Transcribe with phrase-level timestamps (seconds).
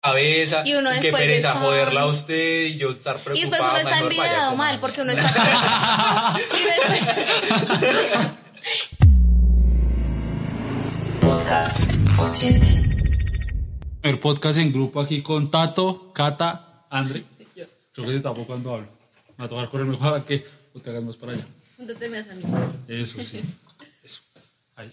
[0.00, 0.62] cabeza.
[0.66, 3.36] Y uno después pereza está- joderla a usted y yo estar preocupado.
[3.36, 6.36] Y después uno está envidiado mal porque uno está.
[6.58, 8.30] y después-
[14.02, 17.24] El podcast en grupo aquí con Tato, Cata, Andre.
[17.92, 18.86] Creo que se tapó cuando hablo.
[19.36, 20.44] Me va a tocar correr mejor a que
[20.82, 21.44] te hagas más para allá.
[21.76, 22.42] Júntate más a mí.
[22.88, 23.42] Eso sí.
[24.02, 24.22] Eso.
[24.76, 24.90] Ahí.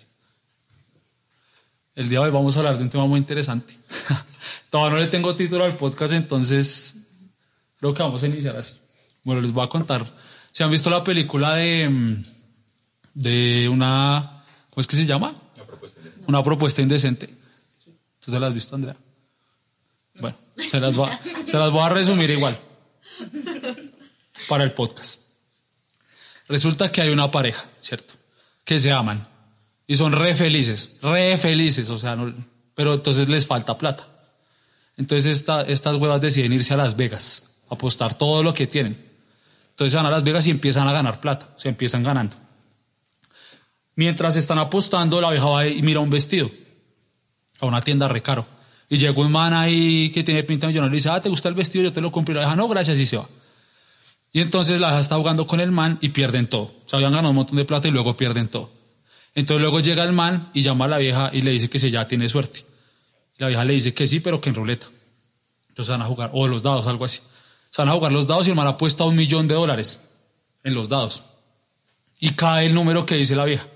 [1.97, 3.75] El día de hoy vamos a hablar de un tema muy interesante.
[4.69, 7.07] Todavía no le tengo título al podcast, entonces
[7.79, 8.75] creo que vamos a iniciar así.
[9.23, 10.05] Bueno, les voy a contar.
[10.51, 12.23] ¿Se han visto la película de, mm,
[13.15, 14.43] de una...
[14.69, 15.33] ¿Cómo es que se llama?
[16.27, 17.35] Una propuesta indecente.
[18.23, 18.95] ¿Tú te la has visto, Andrea?
[20.21, 20.93] Bueno, se las,
[21.47, 22.55] se las voy a resumir igual.
[24.47, 25.19] Para el podcast.
[26.47, 28.13] Resulta que hay una pareja, ¿cierto?
[28.63, 29.36] Que se aman.
[29.87, 32.33] Y son re felices, re felices, o sea, no-
[32.75, 34.05] pero entonces les falta plata.
[34.97, 39.05] Entonces esta- estas huevas deciden irse a Las Vegas, apostar todo lo que tienen.
[39.69, 42.35] Entonces van a Las Vegas y empiezan a ganar plata, o sea, empiezan ganando.
[43.95, 46.51] Mientras están apostando, la vieja va y mira un vestido
[47.59, 48.45] a una tienda re caro.
[48.89, 51.55] Y llega un man ahí que tiene pinta millonaria y dice, ah, ¿te gusta el
[51.55, 51.83] vestido?
[51.85, 52.33] Yo te lo compro.
[52.33, 53.27] Y la vieja, no, gracias, y se va.
[54.31, 56.63] Y entonces la vieja está jugando con el man y pierden todo.
[56.63, 58.71] O sea, habían ganado un montón de plata y luego pierden todo.
[59.37, 61.91] Entonces luego llega el man y llama a la vieja y le dice que si
[61.91, 62.65] ya tiene suerte.
[63.37, 64.87] La vieja le dice que sí, pero que en ruleta.
[65.69, 67.19] Entonces van a jugar, o los dados, algo así.
[67.69, 70.09] Se van a jugar los dados y el man apuesta un millón de dólares
[70.63, 71.23] en los dados.
[72.19, 73.67] Y cae el número que dice la vieja.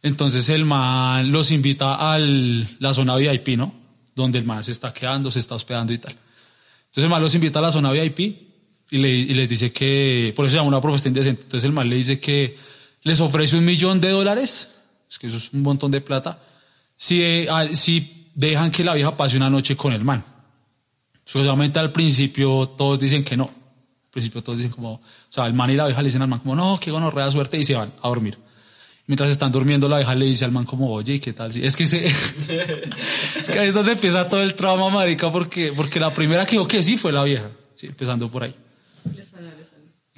[0.00, 3.74] Entonces el man los invita a la zona VIP, ¿no?
[4.14, 6.12] Donde el man se está quedando, se está hospedando y tal.
[6.12, 10.46] Entonces el man los invita a la zona VIP y, y les dice que, por
[10.46, 11.42] eso se llama una propuesta indecente.
[11.42, 15.36] Entonces el man le dice que les ofrece un millón de dólares, es que eso
[15.36, 16.38] es un montón de plata,
[16.96, 20.24] si, eh, si dejan que la vieja pase una noche con el man.
[21.24, 23.44] Solamente al principio todos dicen que no.
[23.44, 26.28] Al principio todos dicen como, o sea, el man y la vieja le dicen al
[26.28, 28.38] man como, no, qué gonorrea suerte y se van a dormir.
[29.06, 31.52] Mientras están durmiendo, la vieja le dice al man como, oye, ¿y qué tal?
[31.52, 32.06] si-?" Es que se...
[33.40, 36.52] es que ahí es donde empieza todo el trauma, marica, porque, porque la primera que
[36.52, 37.48] dijo que sí fue la vieja.
[37.80, 38.54] Empezando por ahí.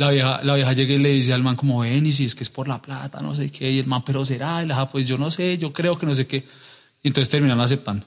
[0.00, 2.34] La vieja, la vieja llega y le dice al man como, ven, y si es
[2.34, 4.88] que es por la plata, no sé qué, y el man, pero será, y la
[4.88, 6.38] pues yo no sé, yo creo que no sé qué.
[7.02, 8.06] Y entonces terminan aceptando.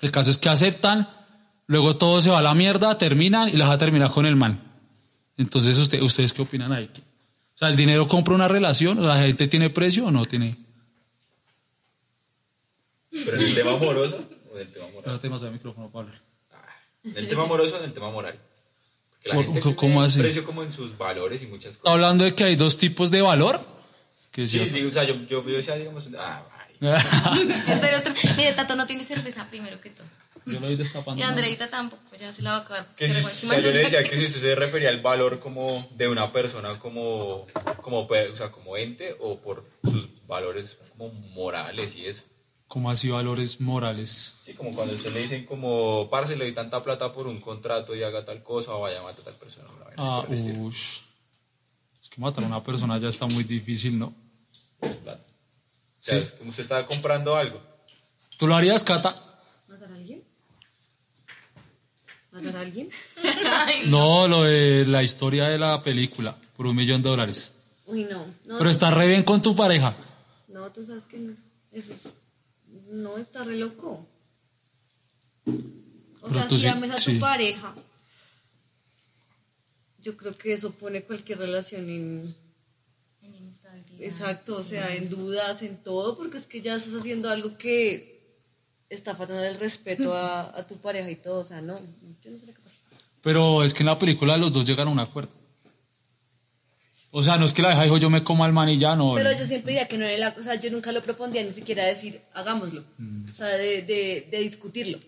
[0.00, 1.08] El caso es que aceptan,
[1.66, 4.62] luego todo se va a la mierda, terminan y la vieja termina con el man.
[5.36, 6.88] Entonces, usted, ¿ustedes qué opinan ahí?
[6.94, 9.00] O sea, ¿el dinero compra una relación?
[9.00, 10.56] ¿O ¿La gente tiene precio o no tiene?
[13.10, 15.12] Pero en el tema amoroso o en el tema moral.
[15.14, 16.22] No te el micrófono para hablar.
[17.02, 18.38] En el tema amoroso o en el tema moral.
[19.22, 20.18] Porque la ¿Cómo- gente cómo- tiene cómo así?
[20.20, 21.92] precio como en sus valores y muchas cosas.
[21.92, 23.60] hablando de que hay dos tipos de valor.
[24.32, 27.48] Que Sí, sí, o sea, yo, yo, yo decía, digamos, ah, ay.
[27.68, 30.06] Espera, otro- Mire, Tato no tiene cerveza primero que todo.
[30.46, 31.20] Yo lo voy destapando.
[31.20, 32.86] Y Andreita tampoco, ya se la va a acabar.
[32.96, 35.86] Que si, Pero sea, yo le decía que si usted se refería al valor como
[35.94, 37.46] de una persona como,
[37.80, 42.24] como, o sea, como ente o por sus valores como morales y eso.
[42.72, 44.36] Como así valores morales.
[44.46, 47.94] Sí, como cuando usted le dicen como, parce, le doy tanta plata por un contrato
[47.94, 49.68] y haga tal cosa o vaya a matar a tal persona.
[49.98, 51.00] Ah, ush.
[52.02, 54.14] Es que matar a una persona ya está muy difícil, ¿no?
[54.80, 55.20] Plata.
[55.20, 56.22] O sea, Sí.
[56.24, 57.60] es como usted está comprando algo.
[58.38, 59.14] ¿Tú lo harías, Cata?
[59.68, 60.24] ¿Matar a alguien?
[62.30, 62.88] ¿Matar a alguien?
[63.66, 67.52] Ay, No, lo de la historia de la película, por un millón de dólares.
[67.84, 68.24] Uy, no.
[68.46, 69.94] No, Pero está re bien con tu pareja.
[70.48, 71.34] no tú sabes que no.
[71.70, 72.14] Eso es-
[72.92, 74.06] no está re loco.
[75.46, 77.14] O Pero sea, tú si sí- ames a sí.
[77.14, 77.74] tu pareja,
[80.00, 82.34] yo creo que eso pone cualquier relación en...
[83.22, 84.00] en inestabilidad.
[84.02, 88.20] Exacto, o sea, en dudas, en todo, porque es que ya estás haciendo algo que
[88.88, 91.78] está faltando el respeto a, a tu pareja y todo, o sea, no,
[92.22, 92.76] yo no sé lo que pasa.
[93.22, 95.32] Pero es que en la película los dos llegan a un acuerdo.
[97.14, 98.96] O sea, no es que la vieja dijo yo me como al man y ya
[98.96, 99.12] no.
[99.14, 101.84] Pero yo siempre diría que no era la cosa, yo nunca lo propondría ni siquiera
[101.84, 103.30] decir, hagámoslo, Mm.
[103.30, 104.98] o sea, de, de, de discutirlo.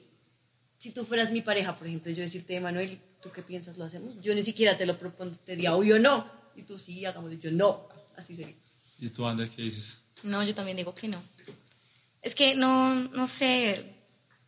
[0.79, 3.79] Si tú fueras mi pareja, por ejemplo, yo decirte, Manuel, ¿tú qué piensas?
[3.79, 4.21] ¿Lo hacemos?
[4.21, 6.27] Yo ni siquiera te lo propondría, obvio no.
[6.57, 8.55] Y tú sí, hagámoslo, yo no, así sería.
[9.01, 9.99] ¿Y tú, Ander, qué dices?
[10.25, 11.23] No, yo también digo que no.
[12.21, 13.94] Es que no, no sé.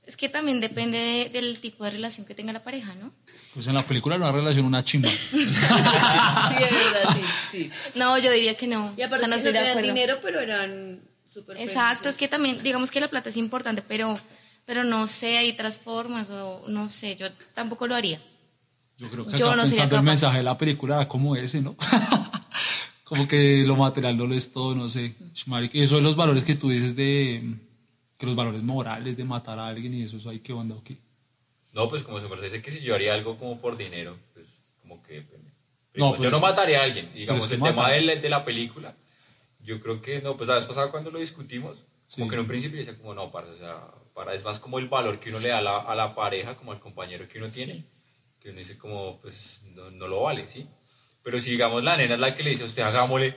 [0.07, 3.13] Es que también depende de- del tipo de relación que tenga la pareja, ¿no?
[3.55, 5.11] Pues en la película era una relación una chimba.
[5.33, 7.71] Sí, de verdad, sí, sí.
[7.95, 8.95] No, yo diría que no.
[8.97, 9.89] Y aparte o sea, no que estoy de acuerdo.
[9.89, 12.13] dinero, pero eran súper Exacto, felices.
[12.13, 14.19] es que también, digamos que la plata es importante, pero,
[14.65, 18.21] pero no sé, hay otras formas, o no sé, yo tampoco lo haría.
[18.99, 21.61] Yo creo que Yo acá no pensando el mensaje de la película era como ese,
[21.63, 21.77] ¿no?
[23.05, 25.15] como que lo material no lo es todo, no sé.
[25.73, 27.43] Y eso de los valores que tú dices de
[28.19, 30.99] que los valores morales de matar a alguien y eso, hay que onda o qué.
[31.73, 34.71] No, pues como se me dice que si yo haría algo como por dinero, pues
[34.81, 35.51] como que depende.
[35.95, 37.13] No, No, pues yo no mataría a alguien.
[37.15, 38.01] Digamos, es que el tema matan.
[38.01, 38.95] de la, de la película,
[39.61, 41.77] yo creo que no, pues la vez pasada cuando lo discutimos,
[42.07, 42.21] Sí.
[42.21, 43.81] como que en un principio decía como no, para, o sea,
[44.15, 46.57] para, es más como el valor que uno le da a la, a la pareja,
[46.57, 47.85] como al compañero que uno tiene, Sí.
[48.41, 50.67] que uno dice como, pues no, no lo vale, ¿sí?
[51.25, 53.35] Pero si digamos la nena es la que le dice a usted, hagámosle,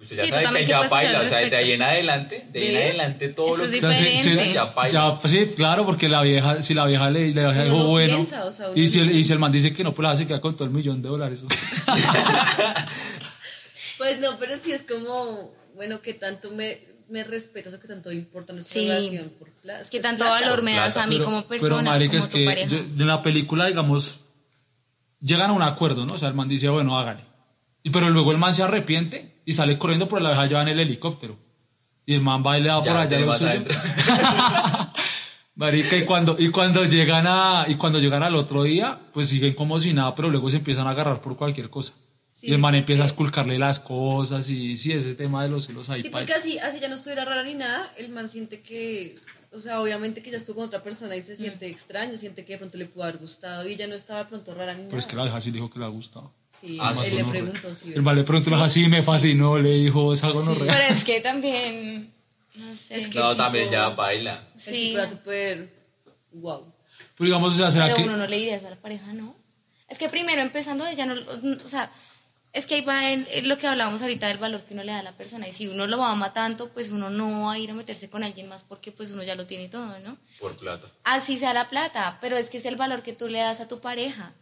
[0.00, 2.58] usted ya Sí, sabe también que ya baila, o sea, de ahí en adelante, de
[2.60, 4.52] ahí en adelante todo Eso lo es que diferente.
[4.52, 4.92] ya baila.
[5.12, 8.16] ya, pues sí, claro, porque la vieja, si la vieja le, le dijo no bueno,
[8.16, 10.10] piensa, o sea, y, si el, y si el man dice que no, pues la
[10.12, 11.44] hace quedar con todo el millón de dólares.
[13.98, 16.78] Pues no, pero sí es como, bueno, que tanto me,
[17.08, 18.86] me respetas o que tanto importa nuestra Sí.
[18.88, 20.40] relación por pla- Que tanto plata.
[20.46, 21.02] valor me das plata.
[21.02, 22.68] a mí pero, como pero, persona, marica, como es tu que pareja.
[22.68, 24.20] yo- en la película, digamos,
[25.20, 26.14] llegan a un acuerdo, ¿no?
[26.14, 27.24] O sea, el man dice, bueno, hágale.
[27.82, 30.68] Y, pero luego el man se arrepiente y sale corriendo, pero la vieja lleva en
[30.68, 31.36] el helicóptero.
[32.04, 33.64] Y el man va y le da Ya por allá lo suyo.
[35.54, 39.54] Marica, y cuando, y cuando llegan a, y cuando llegan al otro día, pues siguen
[39.54, 41.94] como si nada, pero luego se empiezan a agarrar por cualquier cosa.
[42.30, 45.48] Sí, y el man empieza a porque- esculcarle las cosas y sí, ese tema de
[45.48, 46.02] los celos ahí.
[46.02, 49.16] Sí, porque así, así ya no estuviera rara ni nada, el man siente que,
[49.52, 52.52] o sea, obviamente que ya estuvo con otra persona y se siente extraño, siente que
[52.52, 54.90] de pronto le pudo haber gustado y ella no estaba de pronto rara ni nada.
[54.90, 56.32] Pero es que la vieja sí dijo que le ha gustado.
[56.60, 57.92] Sí, Ah, él sí, le no, preguntó, sí.
[57.94, 60.72] El man le preguntó, la vieja, sí, me fascinó, le dijo, es algo no Pero
[60.72, 62.12] es que también,
[62.56, 62.96] no sé.
[63.00, 64.44] Es que- No, el también ya baila.
[64.54, 64.94] El Sí.
[64.94, 65.72] era súper
[66.32, 66.72] wow.
[67.16, 68.02] Pero digamos, o sea, ¿será Pero que...?
[68.04, 69.36] uno no le diría eso a la pareja, ¿no?
[69.88, 71.14] Es que primero empezando ella no,
[71.64, 71.90] o sea,
[72.52, 74.92] es que ahí va el- el- lo que hablábamos ahorita del valor que uno le
[74.92, 77.58] da a la persona y si uno lo ama tanto, pues uno no va a
[77.58, 80.16] ir a meterse con alguien más porque pues uno ya lo tiene todo, ¿no?
[80.40, 80.88] Por plata.
[81.04, 83.68] Así sea la plata, pero es que es el valor que tú le das a
[83.68, 84.32] tu pareja.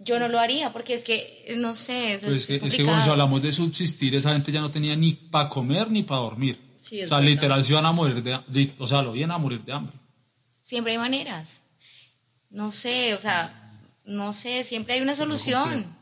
[0.00, 2.70] Yo no lo haría porque es que, no sé, es, que, es es que bueno,
[2.70, 3.10] si complicado.
[3.12, 6.56] hablamos de subsistir, esa gente ya no tenía ni para comer ni para dormir.
[6.80, 7.30] Sí, o sea, verdad.
[7.30, 9.96] literal se iban a morir de o sea, lo iban a morir de hambre.
[10.62, 11.60] Siempre hay maneras.
[12.50, 13.72] No sé, o sea,
[14.04, 15.96] no sé, siempre hay una solución.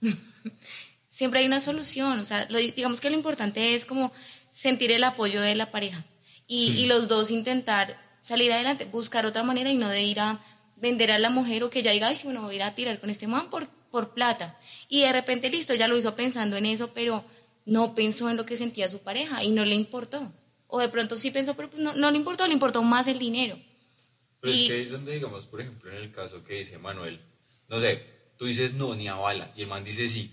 [1.10, 2.20] siempre hay una solución.
[2.20, 4.12] O sea, lo- digamos que lo importante es como
[4.50, 6.04] sentir el apoyo de la pareja
[6.46, 6.80] y, Sí.
[6.80, 10.38] y los dos intentar salir adelante, buscar otra manera y no de ir a
[10.80, 12.74] vender a la mujer o que ya diga, ay, si bueno, voy a ir a
[12.74, 14.58] tirar con este man por, por plata.
[14.88, 17.24] Y de repente, listo, ya lo hizo pensando en eso, pero
[17.66, 20.32] no pensó en lo que sentía su pareja y no le importó.
[20.66, 23.18] O de pronto sí pensó, pero pues no, no le importó, le importó más el
[23.18, 23.58] dinero.
[24.40, 26.78] Pero Y- es que ahí es donde, digamos, por ejemplo, en el caso que dice
[26.78, 27.20] Manuel,
[27.68, 28.04] no sé,
[28.38, 30.30] tú dices no, ni a bala, y el man dice sí.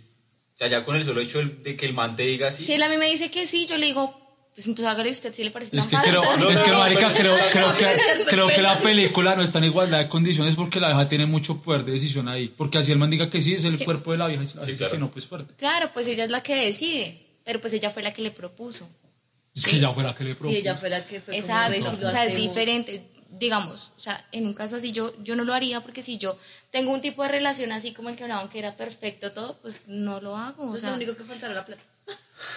[0.53, 2.73] O sea, ya con el solo hecho de que el man te diga sí, Si
[2.73, 4.26] él a mí me dice que sí, yo le digo,
[4.57, 6.11] pues entonces hágale usted si le parece Es tan que fácil.
[6.13, 8.73] creo, Entonces, es que no, marica, creo, no, creo no, que, no, creo que la
[8.75, 11.91] no, película no está en igualdad de condiciones porque la vieja tiene mucho poder de
[11.91, 12.47] decisión ahí.
[12.47, 14.45] Porque así el man diga que sí, es el que- cuerpo de la vieja y
[14.57, 14.93] la Sí, claro.
[14.93, 15.53] que no, pues fuerte.
[15.57, 18.89] Claro, pues ella es la que decide, pero pues ella fue la que le propuso.
[19.53, 20.51] Es que ya fuera que le propuso.
[20.51, 22.41] Si ella fuera que fue como Exacto, "Rey, si o sea, es hacemos".
[22.41, 23.03] diferente.
[23.29, 26.35] Digamos, o sea, en un caso así yo, yo no lo haría porque si yo
[26.71, 29.81] tengo un tipo de relación así como el que hablaban que era perfecto todo, pues
[29.87, 30.71] no lo hago.
[30.71, 31.83] O sea, lo único que faltaba era la plata.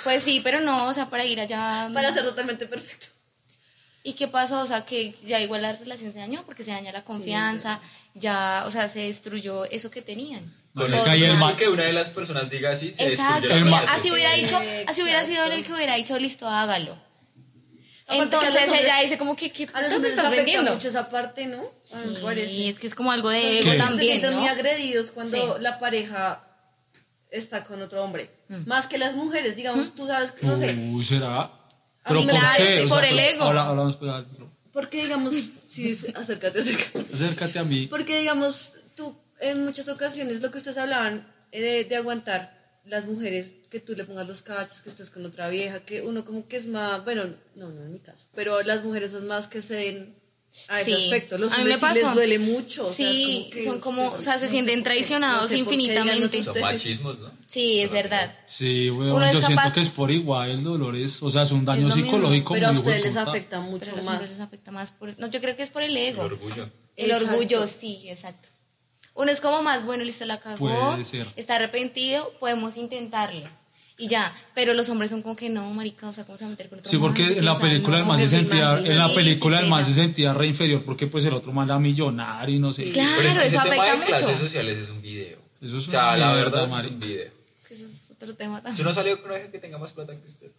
[0.04, 1.88] Pues sí, pero no, o sea, para ir allá.
[1.92, 3.06] Para ser totalmente perfecto.
[4.02, 4.60] ¿Y qué pasó?
[4.62, 7.80] O sea, que ya igual la relación se dañó porque se daña la confianza,
[8.14, 10.54] ya, o sea, se destruyó eso que tenían.
[10.74, 13.48] con Marica, el y el man- que una de las personas diga sí, se Exacto.
[13.48, 13.74] destruye El.
[13.88, 16.92] Así hubiera dicho, así hubiera sido él el que hubiera dicho, listo, hágalo.
[18.06, 20.72] Aparte Entonces hombres- ella dice como que, ¿qué putas me estás vendiendo?
[20.72, 21.62] mucho esa parte, ¿no?
[21.84, 23.58] Sí, es que es como algo de ¿Qué?
[23.60, 24.50] ego se también, sienten muy ¿no?
[24.50, 25.62] agredidos cuando Sí.
[25.62, 26.44] la pareja
[27.30, 28.30] está con otro hombre.
[28.48, 28.66] Mm.
[28.68, 31.50] Más que las mujeres, digamos, tú sabes, no sé, Uy, será.
[32.08, 32.78] Sí, ¿por claro, qué?
[32.80, 33.44] sí, O por sea, el ego.
[33.44, 34.12] habla- hablamos, pues,
[34.72, 35.34] porque digamos,
[35.68, 37.06] sí, sí, acércate, acércate.
[37.14, 37.86] acércate a mí.
[37.88, 43.06] Porque digamos, tú en muchas ocasiones lo que ustedes hablaban eh, de, de aguantar las
[43.06, 46.48] mujeres, que tú le pongas los cachos, que estés con otra vieja, que uno como
[46.48, 47.24] que es más, bueno,
[47.56, 50.14] no, no en mi caso, pero las mujeres son más que se den
[50.68, 51.04] a ese Sí.
[51.04, 51.38] aspecto.
[51.38, 52.00] Los A mí me pasó.
[52.06, 52.86] les duele mucho.
[52.88, 55.48] o sea, es Sí, como que son como, o sea, se no sienten traicionados no
[55.48, 56.42] sé infinitamente.
[56.42, 57.30] Son machismos, ¿no?
[57.46, 58.34] Sí, es verdad.
[58.46, 61.42] Sí, weón, Uno yo siento capaz- que es por igual el dolor es, o sea,
[61.42, 64.20] es un daño Es psicológico Pero a ustedes les afecta Pero mucho a los más.
[64.28, 65.18] les afecta más por...
[65.18, 66.22] No, yo creo que es por el El ego.
[66.24, 66.68] orgullo.
[66.96, 67.30] El Exacto.
[67.30, 68.48] orgullo, sí, exacto.
[69.14, 70.96] Uno es como más, bueno, listo, la cagó,
[71.36, 73.48] está arrepentido, podemos intentarle.
[74.00, 76.48] Y ya, pero los hombres son como que no, marica, o sea, ¿cómo se va
[76.48, 77.32] a meter con otro Sí, porque man?
[77.36, 80.32] en la película el no, man se sentía, en la película el man se sentía
[80.32, 82.90] re inferior porque pues el otro man era millonario y no sé.
[82.92, 84.40] Claro, Pero es que ese eso tema de afecta clases mucho.
[84.40, 85.38] sociales es un video.
[85.60, 87.30] Eso es o sea, una la mierda, verdad es un video.
[87.60, 88.86] Es que eso es otro tema Si también.
[88.86, 90.50] uno salió con que tenga más plata que usted.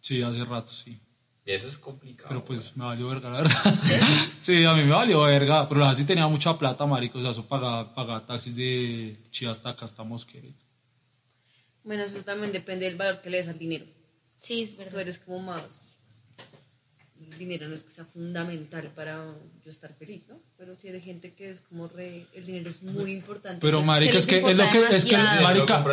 [0.00, 0.98] Sí, hace rato, sí.
[1.46, 2.28] Y eso es complicado.
[2.28, 3.74] Pero pues me valió verga, la verdad.
[4.40, 5.68] Sí, a mí me valió verga.
[5.68, 7.18] Pero así tenía mucha plata, marico.
[7.18, 10.48] O sea, eso pagaba, pagaba taxis de Chivas hasta acá hasta Mosquera.
[11.84, 13.86] Bueno, eso también depende del valor que le des al dinero.
[14.36, 15.00] Sí, es Tú verdad.
[15.00, 15.88] eres como más
[17.20, 19.16] el dinero no es que sea fundamental para
[19.64, 20.36] yo estar feliz, ¿no?
[20.56, 23.58] Pero sí hay gente que es como re, el dinero es muy importante.
[23.60, 25.84] Pero marica, es que es lo que es que marica,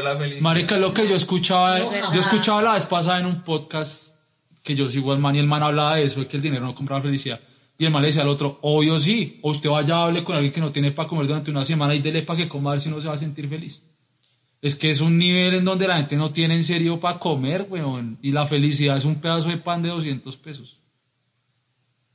[0.42, 4.16] marica es lo que yo escuchaba, No, yo escuchaba la vez pasada en un podcast
[4.64, 6.66] que yo sigo al man y el man hablaba de eso, de que el dinero
[6.66, 7.40] no compra la felicidad.
[7.78, 10.54] Y el man le decía al otro, obvio sí, o usted vaya hable con alguien
[10.54, 12.80] que no tiene para comer durante una semana y dele para que coma a ver
[12.80, 13.84] si no se va a sentir feliz.
[14.66, 17.68] Es que es un nivel en donde la gente no tiene en serio para comer,
[17.70, 18.18] weón.
[18.24, 20.78] Y la felicidad es un pedazo de pan de 200 pesos.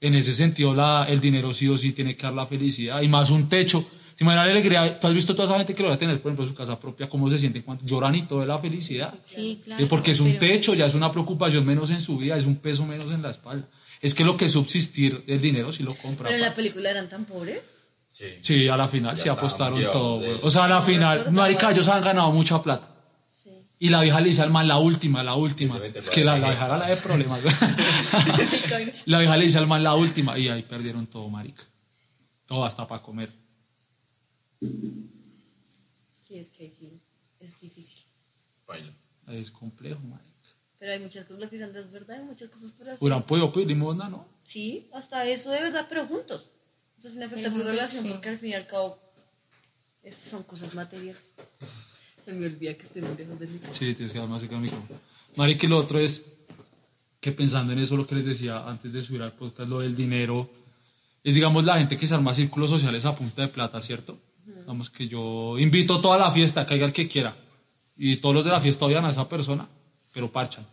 [0.00, 3.02] En ese sentido, la, el dinero sí o sí tiene que dar la felicidad.
[3.02, 3.87] Y más un techo.
[4.16, 4.99] ¿Te imaginas la alegría?
[4.99, 6.57] ¿Tú has visto toda esa gente que lo va a tener, por ejemplo, en su
[6.57, 7.09] casa propia?
[7.09, 9.14] ¿Cómo se sienten cuando lloran y todo de la felicidad?
[9.23, 9.87] Sí, claro.
[9.87, 12.57] Porque es un pero- techo, ya es una preocupación menos en su vida, es un
[12.57, 13.69] peso menos en la espalda.
[14.00, 16.25] Es que lo que es subsistir, el dinero sí lo compra.
[16.25, 17.80] Pero en la película eran tan pobres.
[18.21, 18.27] Sí.
[18.43, 20.21] Sí, a la final Ya sí apostaron todo.
[20.21, 20.41] de- güey.
[20.43, 22.87] O sea, a la final, marica, ellos han ganado mucha plata.
[23.31, 23.49] Sí.
[23.79, 25.79] Y la vieja le dice al man, la última, la última.
[25.95, 27.41] Es que la, la vieja era la de problemas.
[27.43, 27.55] güey.
[29.07, 30.39] la vieja le dice al man, la última.
[30.39, 31.62] Y ahí perdieron todo, marica.
[32.45, 33.33] Todo hasta para comer.
[36.21, 37.00] Sí, es que ahí sí
[37.39, 38.03] es difícil.
[38.67, 38.93] Baila.
[39.29, 40.27] Es complejo, marica.
[40.79, 42.99] Pero hay muchas cosas, lo que dicen es verdad, hay muchas cosas por hacer.
[43.00, 44.27] Hubieran podido pedir limosna, ¿no?
[44.45, 46.50] Sí, hasta eso de verdad, pero juntos.
[47.00, 48.11] O sea, sin afectar su relación, sí.
[48.11, 49.00] porque al fin y al cabo
[50.02, 51.23] es- son cosas materiales.
[52.25, 53.75] Se me olvida que estoy muy lejos del micrófono.
[53.78, 55.00] Sí, tienes que dar más cerca del micrófono.
[55.37, 56.37] Marica, y lo otro es
[57.19, 59.97] que pensando en eso, lo que les decía antes de subir al podcast, lo del
[59.97, 60.50] dinero,
[61.25, 64.19] es digamos la gente que se arma círculos sociales a punta de plata, ¿cierto?
[64.45, 67.35] Digamos que yo invito a toda la fiesta, caiga el que quiera,
[67.97, 69.66] y todos los de la fiesta odian a esa persona,
[70.12, 70.66] pero parchan.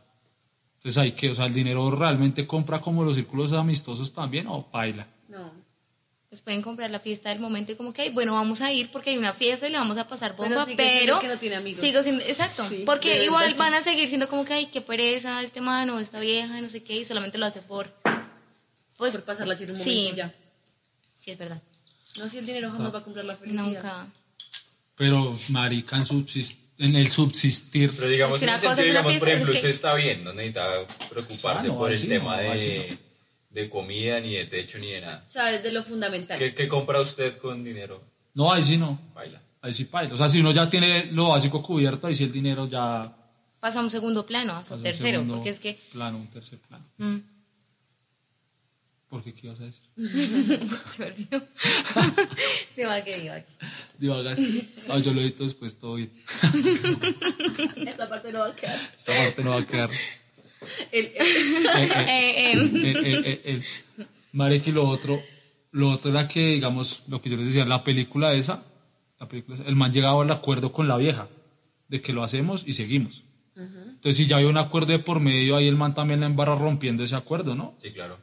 [0.77, 4.67] Entonces hay que, o sea, el dinero realmente compra como los círculos amistosos también o
[4.71, 5.07] baila.
[6.29, 9.11] Pues pueden comprar la fiesta del momento y como que, bueno, vamos a ir porque
[9.11, 10.89] hay una fiesta y le vamos a pasar Pero bomba, pero...
[10.91, 11.79] siendo que no tiene amigos.
[11.79, 13.57] Sigo siendo, exacto, Sí, porque verdad, igual sí.
[13.57, 16.83] van a seguir siendo como que, ay, qué pereza este mano, esta vieja, no sé
[16.83, 17.89] qué, y solamente lo hace por...
[18.97, 19.89] Pues, por pasar la chida un sí.
[19.89, 20.33] momento y ya.
[21.17, 21.61] sí, es verdad.
[22.17, 23.63] No, si el dinero jamás va a comprar la felicidad.
[23.65, 24.07] Nunca.
[24.95, 25.95] Pero, marica,
[26.79, 29.53] en, el subsistir, Pero digamos, Es que una cosa sentido, es una digamos, por ejemplo,
[29.53, 32.59] es que- usted está bien, no necesita preocuparse Ah, no, por el sí tema de,
[32.89, 32.99] sí
[33.57, 35.23] de comida, ni de techo, ni de nada.
[35.25, 36.37] O sea, es de lo fundamental.
[36.37, 38.03] ¿Qué, qué compra usted con dinero?
[38.35, 38.99] no, ahí sí no.
[39.15, 39.41] Baila.
[39.61, 40.13] Ahí sí paila.
[40.13, 43.11] O sea, si uno ya tiene lo básico cubierto, ahí sí el dinero ya
[43.59, 45.79] Pasa a un segundo plano, a un un tercero, segundo porque es que...
[45.91, 46.85] Plano, un tercer plano.
[46.99, 47.17] mm,
[49.09, 49.81] ¿Por qué qué ibas a decir?
[50.89, 51.47] se me olvidó.
[52.75, 53.51] Diva que diva que.
[53.97, 54.69] Divagaste.
[54.89, 56.11] Ah, yo lo edito después, todo bien.
[57.87, 58.79] Esta parte no va a quedar.
[58.95, 59.89] Esta parte no va a quedar.
[60.91, 61.11] El,
[63.43, 63.63] el-.
[64.33, 65.21] Marica, y lo otro,
[65.71, 68.63] lo otro era que, digamos, lo que yo les decía, la película esa,
[69.19, 71.27] la película esa, el man llegaba al acuerdo con la vieja,
[71.87, 73.23] de que lo hacemos y seguimos.
[73.55, 76.55] Entonces, si ya hay un acuerdo de por medio, ahí el man también la embarra
[76.55, 77.75] rompiendo ese acuerdo, ¿no?
[77.81, 78.19] Sí, claro.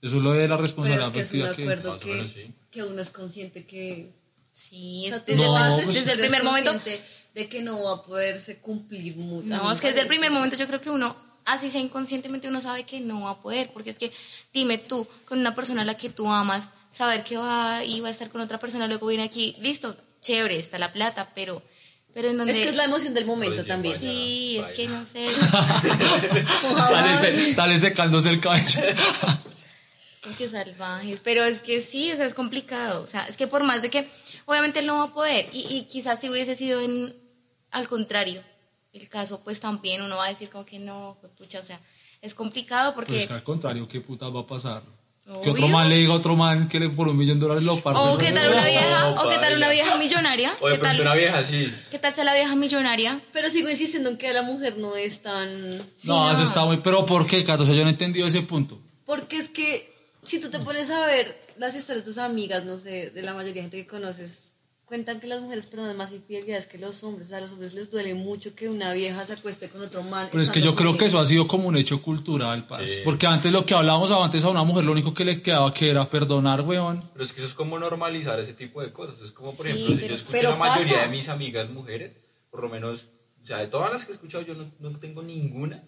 [0.00, 2.14] Eso es lo de la pero es responsabilidad que es un que- acuerdo o que,
[2.14, 2.54] menos, sí.
[2.70, 4.12] que uno es consciente que...
[4.52, 6.70] Sí, O sea, desde, No, pues- desde el primer momento.
[6.72, 7.04] consciente
[7.34, 10.56] de que no va a poderse cumplir muy No, es que desde el primer momento
[10.56, 13.90] yo creo que uno, así sea inconscientemente, uno sabe que no va a poder, porque
[13.90, 14.12] es que,
[14.52, 18.08] dime tú, con una persona a la que tú amas, saber que va y va
[18.08, 21.62] a estar con otra persona, luego viene aquí, listo, chévere, está la plata, pero,
[22.12, 22.52] pero en donde...
[22.52, 23.94] Es que es la emoción del momento Pues sí, también.
[23.94, 24.08] vaya.
[24.10, 25.26] Sí, es que no sé,
[26.88, 28.80] sale, se- sale secándose el cabello.
[30.30, 33.46] es que salvajes, pero es que sí, o sea, es complicado, o sea, es que
[33.46, 34.08] por más de que,
[34.46, 37.14] obviamente él no va a poder, y, y quizás si hubiese sido en,
[37.70, 38.42] al contrario,
[38.94, 41.80] el caso, pues también uno va a decir como que no, pucha, o sea,
[42.22, 43.12] es complicado porque...
[43.14, 44.82] Pues al contrario, ¿qué putas va a pasar?
[45.24, 45.52] Que Obvio.
[45.52, 47.80] otro man le diga a otro man que le por un millón de dólares lo
[47.80, 47.98] parte.
[47.98, 50.78] O qué tal una vieja, No, o qué tal una vieja millonaria, O de qué
[50.80, 51.74] pronto una tal, vieja así.
[51.90, 53.22] qué tal sea la vieja millonaria.
[53.32, 55.48] Pero sigo insistiendo en que la mujer no es tan...
[55.96, 56.32] Sí, no, no.
[56.32, 56.76] eso está muy...
[56.76, 57.62] ¿Pero por qué, Cato?
[57.62, 58.78] O sea, yo no he entendido ese punto.
[59.06, 59.90] Porque es que
[60.22, 63.32] si tú te pones a ver las historias de tus amigas, no sé, de la
[63.32, 64.43] mayoría de gente que conoces,
[64.86, 67.26] cuentan que las mujeres perdonan más infidelidades que los hombres.
[67.26, 70.02] O sea, a los hombres les duele mucho que una vieja se acueste con otro
[70.02, 70.28] man.
[70.30, 72.88] Pero es que yo creo que eso ha sido como un hecho cultural, parce.
[72.88, 73.00] Sí.
[73.04, 75.90] Porque antes lo que hablábamos antes a una mujer, lo único que le quedaba que
[75.90, 77.02] era perdonar, weón.
[77.12, 79.20] Pero es que eso es como normalizar ese tipo de cosas.
[79.20, 81.02] Es como, por Sí, ejemplo, si yo escucho pero a la mayoría pasa.
[81.06, 82.16] de mis amigas mujeres,
[82.50, 83.08] por lo menos,
[83.42, 85.82] o sea, de todas las que he escuchado, yo no, no tengo ninguna,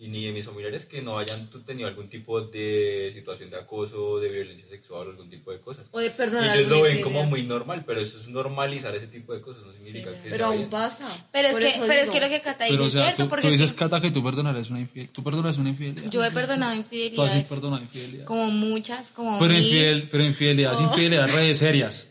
[0.00, 4.18] y ni de mis familiares que no hayan tenido algún tipo de situación de acoso,
[4.18, 5.84] de violencia sexual o algún tipo de cosas.
[5.90, 9.08] O de Y perdonar ellos lo ven como muy normal, pero eso es normalizar ese
[9.08, 11.06] tipo de cosas, no significa Sí, que Pero aún pasa.
[11.30, 13.24] Pero es que, pero es que lo que Cata dice Pero, o es sea, cierto,
[13.24, 15.12] tú, porque tú es dices, Cata, que tú perdonarías una infidelidad.
[15.12, 16.10] ¿Tú perdonas una infidelidad?
[16.10, 18.24] yo he perdonado Tú has infidelidades, perdonado infidelidad.
[18.24, 22.06] como muchas, como Pero, mil, infiel, pero infidelidad, es infidelidad redes serias.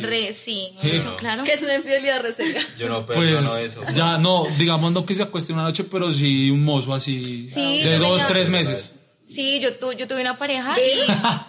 [0.00, 0.92] Re, sí, Sí.
[0.92, 1.16] mucho, No.
[1.16, 1.44] claro.
[1.44, 2.66] Que es una infidelidad reseña.
[2.78, 3.82] Yo no Pues, perdono eso.
[3.94, 7.82] ya, no, digamos no que se acueste una noche, pero sí un mozo así Sí,
[7.82, 8.92] de dos, tres meses.
[9.28, 11.00] Sí, yo, tu- yo tuve una pareja y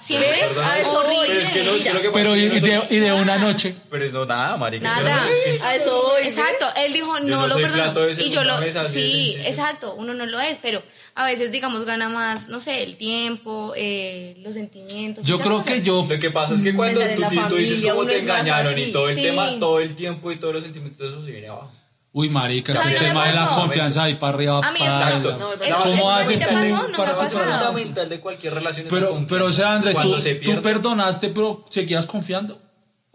[0.04, 0.52] siempre ¿Ves?
[0.52, 1.16] es A eso voy.
[1.16, 1.28] horrible.
[1.28, 2.98] Pero es que no, es que lo que pasa Pero es y, de, nosotros- y
[2.98, 3.76] de una noche.
[3.92, 4.84] Pero es no, nada, marica.
[4.84, 5.22] Nada.
[5.22, 6.24] yo no- es que- A eso voy.
[6.24, 6.38] ¿ves?
[6.38, 10.40] Exacto, él dijo no, no lo de Y yo lo sí, exacto, uno no lo
[10.40, 10.82] es, pero
[11.18, 15.26] a veces digamos gana más, no sé, el tiempo, eh, los sentimientos.
[15.26, 15.74] Yo creo cosas.
[15.74, 16.06] que yo.
[16.08, 17.02] Lo que pasa es que cuando
[17.50, 19.24] tú, dices cómo te es engañaron y todo el Sí.
[19.24, 21.72] tema, todo el tiempo y todos los sentimientos, eso se viene abajo.
[22.14, 24.60] Uy, marica, es el no tema de la confianza ahí para arriba.
[24.64, 25.18] A mí para eso allá.
[25.18, 25.40] Exacto.
[25.40, 25.78] No, Eso, ¿verdad?
[25.84, 26.48] ¿Cómo eso haces
[26.96, 27.60] tú pasado.
[27.66, 30.62] fundamental de cualquier relación es la Pero, pero o sea, Andrés, Cuando ¿tú, se tú
[30.62, 32.62] perdonaste, pero seguías confiando?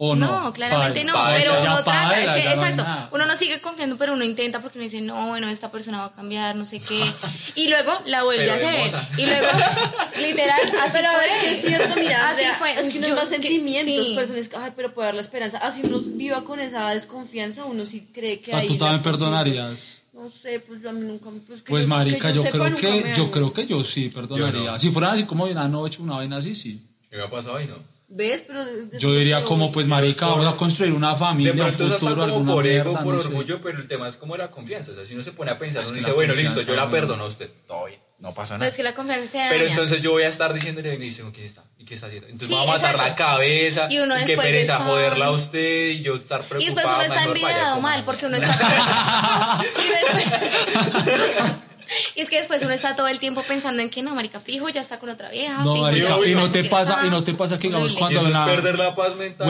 [0.05, 0.43] ¿O no?
[0.43, 4.13] No, claramente no, pero uno trata, es que no exacto, uno no sigue confiando, pero
[4.13, 7.01] uno intenta porque uno dice, no, bueno, esta persona va a cambiar, no sé qué,
[7.55, 9.09] y luego la vuelve Pero a hacer, hermosa.
[9.17, 9.47] y luego,
[10.19, 13.13] literal, así Pero fue, es que es cierto, mira, así fue, es que uno Yo-
[13.13, 14.15] es más que- sentimientos, sí.
[14.15, 15.57] personas que, ay, pero puede dar la esperanza.
[15.59, 19.01] Así uno viva con esa desconfianza, uno sí cree que O sea, ahí tú también
[19.01, 19.97] perdonarías.
[20.13, 21.39] No sé, pues yo a mí nunca me...
[21.39, 24.09] Pues, que Pues yo- marica, que yo, sepa, creo que yo creo que yo sí
[24.09, 24.63] perdonaría.
[24.63, 24.79] Yo no.
[24.79, 26.81] Si fuera así como de una noche, una vaina así, sí.
[27.09, 27.75] ¿Qué me ha pasado ahí, no?
[28.15, 28.43] ¿Ves?
[28.45, 31.57] Pero de- de Yo diría como pues marica, vamos a construir una De familia, un
[31.57, 33.27] pronto eso está futuro, como alguna por ego, mierda, por no sé.
[33.29, 34.91] orgullo, pero el tema es como la confianza.
[34.91, 36.89] O sea, si uno se pone a pensar, Es uno dice, bueno, listo, yo la
[36.91, 37.49] perdono a usted.
[37.67, 38.69] Todo bien, no pasa Pero nada.
[38.69, 39.49] es que la confianza se daña.
[39.49, 41.63] Pero entonces yo voy a estar diciéndole, y dice, ¿quién está?
[41.79, 42.27] ¿Y qué está haciendo?
[42.29, 43.09] Entonces Sí, me va a matar exacto.
[43.09, 46.61] la cabeza, Y uno qué después pereza está- joderla a usted y yo estar preocupado.
[46.61, 49.59] Y después uno está envidiado mal, porque uno está...
[49.63, 51.51] y, después-
[52.15, 54.69] y es que después uno está todo el tiempo pensando en que no, marica, fijo,
[54.69, 55.63] ya está con otra vieja.
[55.63, 58.19] No, fijo, marica, ya y no te pasa, y no te pasa que digamos cuando
[58.19, 59.47] eso es la- perder la paz mental.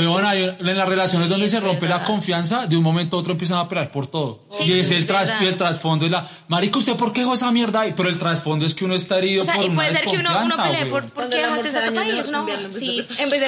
[0.60, 3.60] En las relaciones Sí, donde se rompe la confianza, de un momento a otro empiezan
[3.60, 4.46] a pelear por todo.
[4.52, 7.34] Sí, y es es el, tras, el trasfondo es la, marica, ¿usted por qué dejó
[7.34, 7.94] esa mierda ahí?
[7.96, 10.02] Pero el trasfondo es que uno está herido O sea, por y una puede ser
[10.04, 12.72] que uno, uno pelee por, por qué dejaste daña, tapa y es una cambiarlo en
[12.74, 13.48] vez de Sí, en vez de.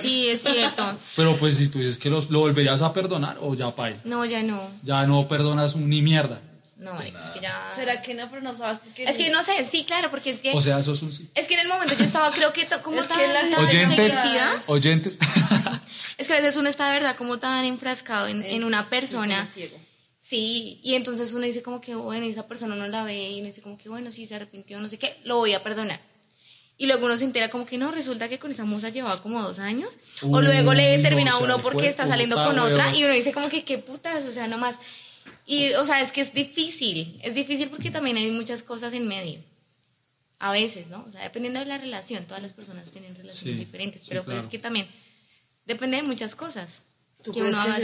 [0.00, 0.96] Sí, es cierto.
[1.14, 4.24] Pero pues si tú dices que los- lo volverías a perdonar o ya pa' No,
[4.24, 4.60] ya no.
[4.82, 6.40] Ya no perdonas ni mierda.
[6.80, 7.70] No, marica, es que ya...
[7.74, 8.28] ¿Será que no?
[8.28, 9.04] Pero no sabes por qué.
[9.04, 10.52] Es que no sé, sí, claro, porque es que...
[10.54, 11.28] O sea, eso es un sí.
[11.34, 13.40] es que en el momento yo estaba, creo que to- como Es tan, que la
[13.50, 15.18] tan gente- Oyentes, oyentes.
[16.18, 19.46] Es que a veces uno está de verdad como tan enfrascado en, en una persona.
[19.46, 19.76] ciego.
[20.20, 23.46] Sí, y entonces uno dice como que, bueno, esa persona no la ve, y uno
[23.46, 26.00] dice como que, bueno, sí, se arrepintió, no sé qué, lo voy a perdonar.
[26.76, 29.42] Y luego uno se entera como que no, resulta que con esa musa llevaba como
[29.42, 29.92] dos años.
[30.22, 33.04] o Uy, luego le no, termina o sea, uno porque está saliendo con otra, y
[33.04, 34.76] uno dice como que, qué putas, o sea, nomás.
[35.52, 39.08] Y, o sea, es que es difícil, es difícil porque también hay muchas cosas en
[39.08, 39.42] medio.
[40.38, 41.04] A veces, ¿no?
[41.04, 44.22] O sea, dependiendo de la relación, todas las personas tienen relaciones Sí, diferentes, sí, pero
[44.22, 44.42] pues claro.
[44.44, 44.86] es que también
[45.66, 46.84] depende de muchas cosas.
[47.22, 47.82] ¿Tú que uno haga sí?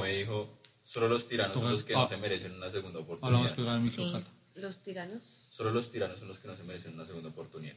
[0.00, 0.48] Me dijo,
[0.82, 1.98] solo los tiranos son los que Ah.
[2.02, 3.56] no se merecen una segunda Hablamos oportunidad.
[3.56, 4.12] pegado al Sí.
[4.54, 5.22] Los tiranos.
[5.50, 7.74] Solo los tiranos son los que no se merecen una segunda oportunidad.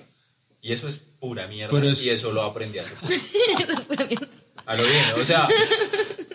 [0.61, 1.83] Y eso es pura mierda.
[1.83, 3.07] Es- Y eso lo aprendí hace poco.
[3.63, 4.27] Eso es pura mierda.
[4.65, 5.47] A lo bien, o sea,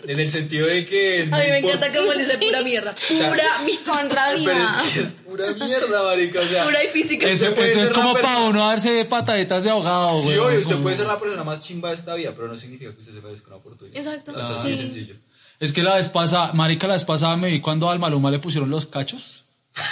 [0.07, 1.21] en el sentido de que...
[1.31, 2.95] A mí me encanta cómo le dice pura mierda.
[3.07, 3.43] sea, Pura.
[3.85, 4.43] Con rabia.
[4.45, 6.63] Pero es que es pura mierda, marica, o sea...
[6.65, 7.27] Pura y física.
[7.27, 10.37] Eso, puede eso es como para uno darse pataditas de ahogado, Sí, güey.
[10.39, 12.93] obvio, usted Como- puede ser la persona más chimba de esta vida, pero no significa
[12.93, 13.97] que usted se merezca una oportunidad.
[13.97, 14.31] Exacto.
[14.31, 14.67] O sea, es Sí.
[14.69, 15.15] muy sencillo.
[15.59, 18.39] Es que la vez pasada, marica, la vez pasada me vi cuando al Maluma le
[18.39, 19.45] pusieron los cachos.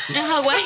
[0.10, 0.62] En Hawái.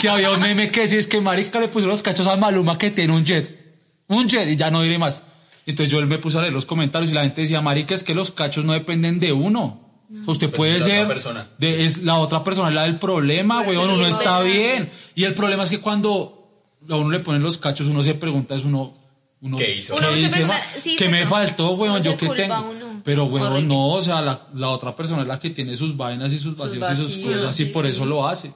[0.00, 2.76] Que había un meme que decía, es que marica le pusieron los cachos al Maluma
[2.78, 3.62] que tiene un jet.
[4.08, 5.22] Un jet, y ya no diré más.
[5.66, 8.14] Entonces yo me puse a leer los comentarios y la gente decía, marica, es que
[8.14, 9.80] los cachos no dependen de uno.
[10.26, 11.08] Usted puede otra ser...
[11.08, 11.48] persona.
[11.58, 14.54] de- es la otra persona, la del problema, Pues weón, sí, uno es está verdad.
[14.54, 14.90] bien.
[15.14, 16.46] Y el problema es que cuando
[16.88, 18.94] a uno le ponen los cachos, uno se pregunta, es uno...
[19.40, 19.96] uno ¿Qué hizo?
[19.96, 20.78] Uno se hice, pregunta, ma?
[20.80, 21.94] sí, ¿Qué me faltó, weón?
[21.96, 22.74] Uno Yo culpa tengo...
[23.02, 23.68] Pero, weón, Horrible.
[23.68, 26.56] no, o sea, la, la otra persona es la que tiene sus vainas y sus
[26.56, 27.90] vacíos, y sus cosas, y sí, por sí.
[27.90, 28.52] eso lo hace.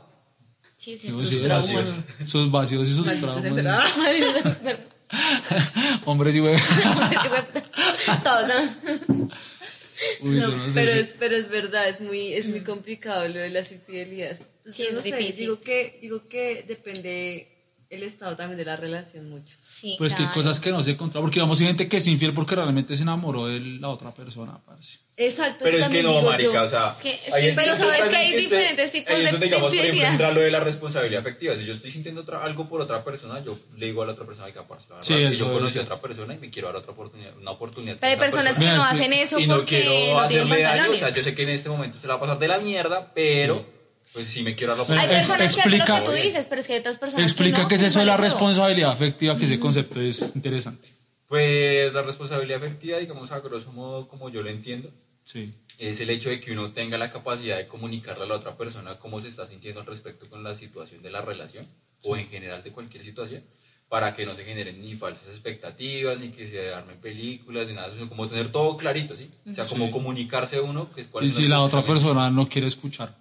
[0.77, 2.05] Sí, es sí, es.
[2.31, 3.92] Sus vacíos y sus Maldito traumas.
[6.05, 6.57] Hombres y güey.
[8.25, 9.29] Todos, ¿no?
[10.23, 12.61] Uy, yo No, no sé pero, si- es, pero es verdad, es muy, es muy
[12.62, 14.42] complicado lo de las infidelidades.
[14.62, 15.37] Pues Sí, yo es sé, difícil.
[15.47, 17.49] digo que, digo que depende
[17.90, 19.57] el estado también de la relación mucho.
[19.61, 20.42] Sí, Pues que hay claro.
[20.42, 21.24] cosas que no se controlan.
[21.24, 24.59] Porque digamos, hay gente que es infiel porque realmente se enamoró de la otra persona,
[24.66, 24.98] parce.
[25.16, 26.62] Exacto, Pero es que no, marica, yo.
[26.64, 26.90] o sea...
[26.90, 29.68] Es que- sí, es pero sabes que hay diferentes tipos ahí es de donde, digamos,
[29.68, 30.12] por ejemplo, infidelidad.
[30.12, 31.57] entra lo de la responsabilidad afectiva.
[31.57, 34.27] Si yo estoy sintiendo otra- algo por otra persona, yo le digo a la otra
[34.27, 36.51] persona, "Ay, parce, la verdad Sí, es que yo conocí a otra persona y me
[36.51, 37.96] quiero dar otra oportunidad, una oportunidad.
[37.98, 40.62] Pero hay personas que Mira, no que- hacen eso y no porque quiero no hacerle
[40.62, 42.48] daño, o sea, yo sé que en este momento se la va a pasar de
[42.48, 43.78] la mierda, pero
[44.12, 46.47] pues sí me quiero dar la Hay personas que hacen lo explica- que tú dices,
[46.49, 47.68] pero es que hay otras personas Explica que no.
[47.68, 50.88] qué es eso de la responsabilidad afectiva, que ese concepto es interesante.
[51.27, 54.90] Pues la responsabilidad afectiva, digamos a grosso modo, como yo lo entiendo,
[55.25, 55.53] Sí.
[55.77, 58.99] es el hecho de que uno tenga la capacidad de comunicarle a la otra persona
[58.99, 61.66] cómo se está sintiendo al respecto con la situación de la relación
[62.05, 63.42] o en general de cualquier situación
[63.90, 67.90] para que no se generen ni falsas expectativas, ni que se armen películas, ni nada,
[67.92, 69.31] sino como tener todo clarito, ¿sí?
[69.51, 69.92] O sea, como Sí.
[69.92, 73.14] comunicarse uno que Y cuáles son si la otra persona no quiere escuchar.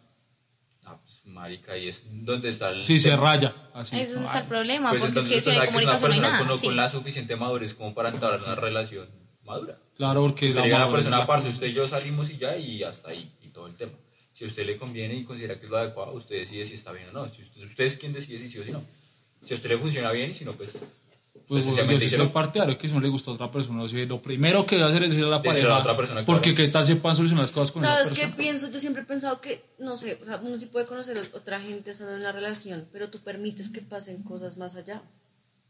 [1.38, 2.84] Marica, ahí es donde está el...
[2.84, 3.54] Sí, se raya.
[3.74, 3.96] Así.
[3.96, 6.20] Ahí es donde está el problema, Pues porque es que si hay comunicación no hay
[6.22, 6.48] nada.
[6.48, 6.66] con, sí.
[6.68, 9.08] con la suficiente madurez como para entablar una relación
[9.46, 9.78] madura.
[9.96, 12.58] Claro, porque Usted a la madurez persona, la- parce, usted y yo salimos y ya,
[12.58, 13.94] y hasta ahí, y todo el tema.
[14.34, 16.92] Si a usted le conviene y considera que es lo adecuado, usted decide si está
[16.92, 17.30] bien o no.
[17.30, 18.84] Si usted, usted es quien decide si sí o si no.
[19.46, 20.70] Si a usted le funciona bien y si no, pues...
[21.48, 23.88] Pues, yo sencillamente dice soy partidario que si no le gusta a otra persona, o
[23.88, 25.68] sea, lo primero que debe hacer es decirle a la a pareja.
[25.70, 26.68] la otra persona, porque claro.
[26.68, 28.70] qué tal se puedan solucionar las cosas con esa ¿Sabes qué pienso?
[28.70, 31.60] Yo siempre he pensado que, no sé, o sea, uno sí puede conocer a otra
[31.62, 35.02] gente solo en la relación, pero tú permites que pasen cosas más allá.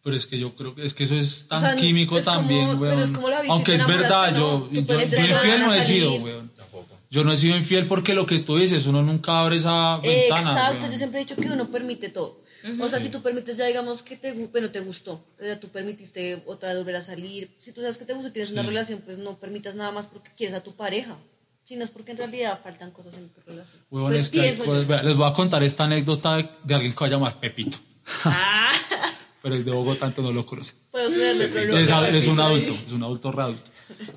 [0.03, 2.25] Pero es que yo creo que es que eso es tan O sea, químico es
[2.25, 2.99] como- también, pero weón.
[3.01, 4.71] es como la Aunque es verdad, yo, ¿no?
[4.71, 6.23] Yo, yo decir, infiel "Van no a he sido, salir".
[6.23, 6.51] weón.
[6.55, 6.87] Tampoco.
[7.09, 10.41] Yo no he sido infiel porque lo que tú dices, uno nunca abre esa ventana.
[10.51, 10.91] Exacto, weón.
[10.91, 12.39] yo siempre he dicho que uno permite todo.
[12.79, 16.43] O sea, si tú permites ya digamos que te, bueno, te gustó, ya tú permitiste
[16.45, 17.55] otra vez volver a salir.
[17.59, 20.07] Si tú sabes que te gusta y tienes una relación, pues no permitas nada más
[20.07, 21.17] porque quieres a tu pareja.
[21.63, 23.81] Si no es porque en realidad faltan cosas en tu relación.
[23.89, 24.87] Pues es que hay pienso cosas- yo.
[24.87, 27.77] vea, les voy a contar esta anécdota de, alguien que va a llamar Pepito.
[28.23, 28.71] Ah,
[29.41, 30.73] Pero es de Bogotá, entonces no lo conoce.
[30.93, 33.69] Es, es un adulto, es un adulto readulto.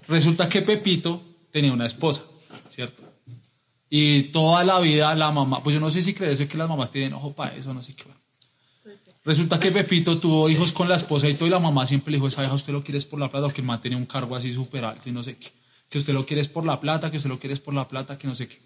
[0.08, 2.22] Resulta que Pepito tenía una esposa,
[2.68, 3.02] ¿cierto?
[3.88, 6.92] Y toda la vida la mamá, pues yo no sé si crees que las mamás
[6.92, 8.04] tienen ojo para eso, no sé qué.
[9.22, 12.16] Resulta que Pepito tuvo hijos con la esposa y todo, y la mamá siempre le
[12.16, 14.06] dijo, esa hija usted lo quiere por la plata, o que el man tenía un
[14.06, 15.52] cargo así súper alto y no sé qué.
[15.90, 18.26] Que usted lo quiere por la plata, que usted lo quiere por la plata, que
[18.26, 18.59] no sé qué.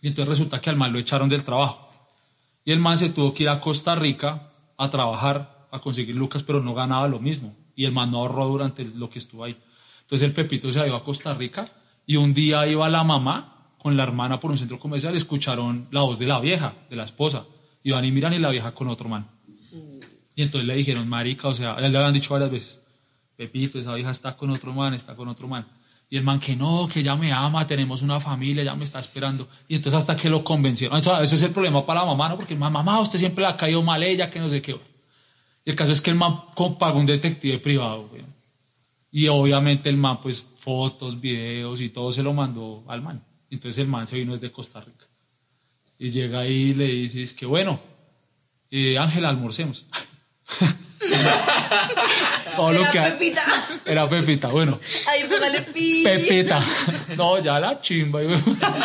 [0.00, 1.88] Y entonces resulta que al man lo echaron del trabajo.
[2.64, 6.42] Y el man se tuvo que ir a Costa Rica a trabajar, a conseguir lucas,
[6.42, 7.54] pero no ganaba lo mismo.
[7.76, 9.56] Y el man no ahorró durante lo que estuvo ahí.
[10.00, 11.64] Entonces el Pepito se ido a Costa Rica
[12.04, 15.86] y un día iba la mamá con la hermana por un centro comercial y escucharon
[15.90, 17.44] la voz de la vieja, de la esposa.
[17.84, 19.26] Y van y miran y la vieja con otro man.
[20.34, 22.80] Y entonces le dijeron, marica, o sea, ya le habían dicho varias veces,
[23.36, 25.66] Pepito, esa vieja está con otro man, está con otro man.
[26.08, 28.98] Y el man que no, que ella me ama, tenemos una familia, ya me está
[28.98, 29.48] esperando.
[29.66, 30.98] Y entonces hasta que lo convencieron.
[30.98, 32.36] Eso, eso es el problema para la mamá, ¿no?
[32.36, 34.78] Porque el mamá, usted siempre le ha caído mal ella, que no sé qué.
[35.64, 36.42] Y el caso es que el man
[36.78, 38.22] pagó un detective privado, güey.
[39.10, 43.24] Y obviamente el man, pues, fotos, videos y todo se lo mandó al man.
[43.50, 45.06] Entonces el man se vino desde Costa Rica.
[45.98, 47.80] Y llega ahí y le dice, es que bueno,
[48.70, 49.86] eh, Ángela, almorcemos.
[52.56, 53.42] Lo Era que Pepita.
[53.84, 54.78] Era Pepita, bueno.
[55.08, 56.02] Ahí póngale pi.
[56.04, 56.64] Pepita.
[57.16, 58.20] No, ya la chimba.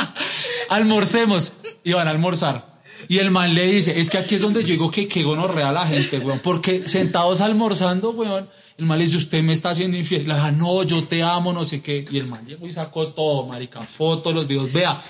[0.70, 1.62] Almorcemos.
[1.84, 2.78] Y van a almorzar.
[3.08, 5.72] Y el man le dice, es que aquí es donde yo digo que qué gonorrea
[5.72, 6.40] la gente, weón.
[6.40, 10.28] Porque sentados almorzando, weón, el man le dice, usted me está haciendo infiel.
[10.28, 12.06] La hija, no, yo te amo, no sé qué.
[12.10, 14.72] Y el man llegó y sacó todo, marica, fotos, los videos.
[14.74, 15.02] Vea,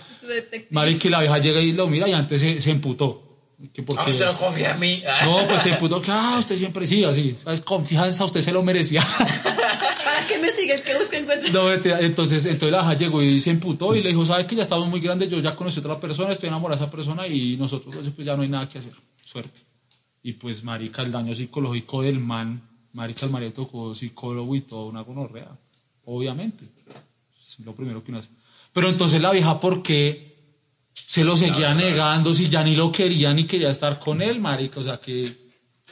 [0.70, 3.27] marica, y la vieja llega y lo mira y antes se, se emputó.
[3.74, 4.04] Que porque...
[4.06, 5.04] Ah, usted no confía en mí.
[5.26, 7.36] No, pues se emputó que, ah, usted siempre sí, así.
[7.44, 7.62] ¿Sabes?
[7.62, 9.02] Confianza, usted se lo merecía.
[10.04, 10.74] ¿Para qué me sigue?
[10.74, 11.50] El que busca encuentra.
[11.52, 12.00] No, mentira.
[12.00, 14.88] Entonces, entonces la hija llegó y se emputó y le dijo, ¿sabes que ya estamos
[14.88, 15.30] muy grandes?
[15.30, 18.26] Yo ya conocí a otra persona, estoy enamorada de esa persona y nosotros pues, pues,
[18.26, 18.94] ya no hay nada que hacer.
[19.24, 19.60] Suerte.
[20.22, 22.62] Y pues, marica, el daño psicológico del man,
[22.94, 25.50] marica, el marido tocó psicólogo y todo, una gonorrea.
[26.06, 26.64] Obviamente.
[27.40, 28.30] Es lo primero que uno hace.
[28.72, 30.37] Pero entonces la vieja, ¿por qué
[31.06, 34.80] se lo seguía negando si ya ni lo quería ni quería estar con él, marica?
[34.80, 35.36] O sea que...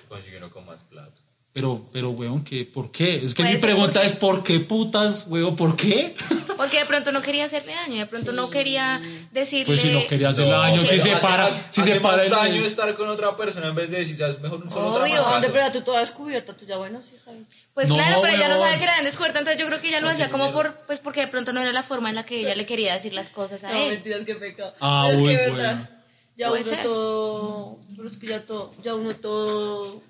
[0.08, 1.15] Consiguieron con más plata.
[1.56, 2.66] Pero, pero, weón, ¿qué?
[2.66, 3.24] ¿por qué?
[3.24, 5.56] Es que Puede mi pregunta es, ¿por qué putas, weón?
[5.56, 6.14] ¿Por qué?
[6.58, 9.66] Porque de pronto no quería hacerle daño, de pronto no quería decirle...
[9.68, 11.94] Pues si no quería hacerle No, daño, si pero se hace para, más- si hace
[11.94, 14.42] se para más y daño estar con otra persona en vez de decir, ya es
[14.42, 15.24] mejor un solo Obvio.
[15.40, 17.48] De verdad, tú toda descubierta, tú ya, bueno, sí está bien.
[17.74, 19.88] Pues No, claro, pero ella no sabe que la habían descubierto, entonces yo creo que
[19.88, 22.26] ella lo hacía como por, pues porque de pronto no era la forma en la
[22.26, 23.92] que ella le quería decir las cosas a No, él.
[23.92, 24.74] mentiras, qué pecado.
[24.82, 25.88] Ah, pero es uy, que, verdad, bueno.
[26.36, 26.84] ya uno ser.
[26.84, 30.04] todo, pero es que ya todo, ya uno todo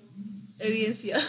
[0.58, 1.22] evidenciado.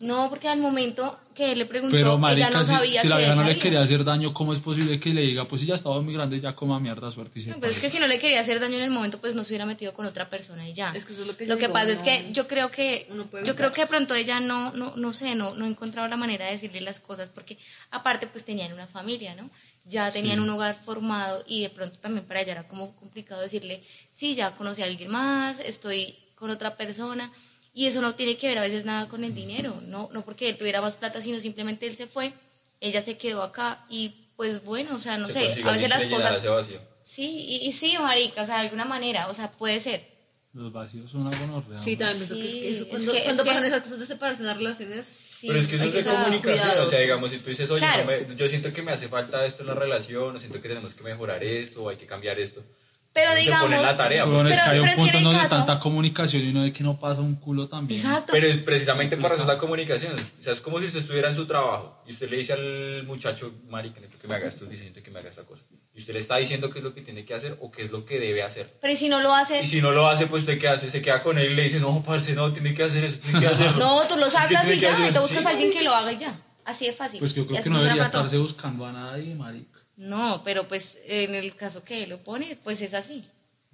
[0.00, 3.08] No, porque al momento que él le preguntó, Pero, marica, ella no si- sabía si,
[3.08, 5.60] la que vieja no le quería hacer daño, ¿cómo es posible que le diga, pues
[5.60, 7.86] si ya estaba muy grande, ya coma mierda, suerte y se No, pues es pare"?
[7.86, 9.92] que si no le quería hacer daño en el momento, pues no se hubiera metido
[9.92, 10.90] con otra persona y ya.
[10.96, 13.06] Es que eso es lo que Lo que digo, pasa es que yo creo que
[13.44, 16.46] yo creo que de pronto ella no no no sé, no no encontraba la manera
[16.46, 17.58] de decirle las cosas porque
[17.90, 19.50] aparte pues tenían una familia, ¿no?
[19.84, 23.82] Ya tenían un hogar formado y de pronto también para ella era como complicado decirle,
[24.10, 27.30] "Sí, ya conocí a alguien más, estoy con otra persona."
[27.72, 30.48] Y eso no tiene que ver a veces nada con el dinero, no no porque
[30.48, 32.32] él tuviera más plata, sino simplemente él se fue,
[32.80, 36.06] ella se quedó acá y pues bueno, o sea, no Se sé, a veces las
[36.06, 36.80] que cosas ese vacío.
[37.04, 40.08] Sí, y, y sí, marica, o sea, de alguna manera, o sea, puede ser.
[40.52, 41.78] Los vacíos son una gonorrea.
[41.78, 43.64] Sí, también pienso que es que eso, Sí, cuando, es que- cuando es que- pasan
[43.66, 45.06] esas cosas de separarse en las relaciones,
[45.40, 47.78] Sí, Pero es que eso es de comunicación, o sea, digamos, si tú dices, oye,
[47.80, 48.04] Claro.
[48.04, 50.68] no me- yo siento que me hace falta esto en la relación, o siento que
[50.68, 52.62] tenemos que mejorar esto, o hay que cambiar esto.
[53.12, 54.24] Pero digamos, la tarea.
[54.24, 56.44] Pero- que hay un pero es que punto en en el donde caso- tanta comunicación
[56.44, 58.00] y uno ve que no pasa un culo también.
[58.00, 58.30] exacto.
[58.32, 60.14] Pero es precisamente para eso es la comunicación.
[60.14, 63.02] O sea, es como si usted estuviera en su trabajo y usted le dice al
[63.06, 65.62] muchacho, marica, que me haga esto, necesito que me haga esta cosa.
[65.92, 67.90] Y usted le está diciendo qué es lo que tiene que hacer o qué es
[67.90, 68.76] lo que debe hacer.
[68.80, 70.88] Pero ¿y si no lo hace, Y si no lo hace, pues usted qué hace,
[70.88, 73.40] se queda con él y le dice, no, parce, no, tiene que hacer eso, tiene
[73.40, 73.78] que hacerlo.
[73.78, 75.46] no, tú lo Es que sacas y ya, y te buscas sí.
[75.46, 76.32] a alguien que lo haga y ya.
[76.64, 77.18] Así de fácil.
[77.18, 79.69] Pues yo creo que no debería estarse buscando a nadie, marica.
[80.00, 83.22] No, pero pues en el caso que él lo pone, pues es así.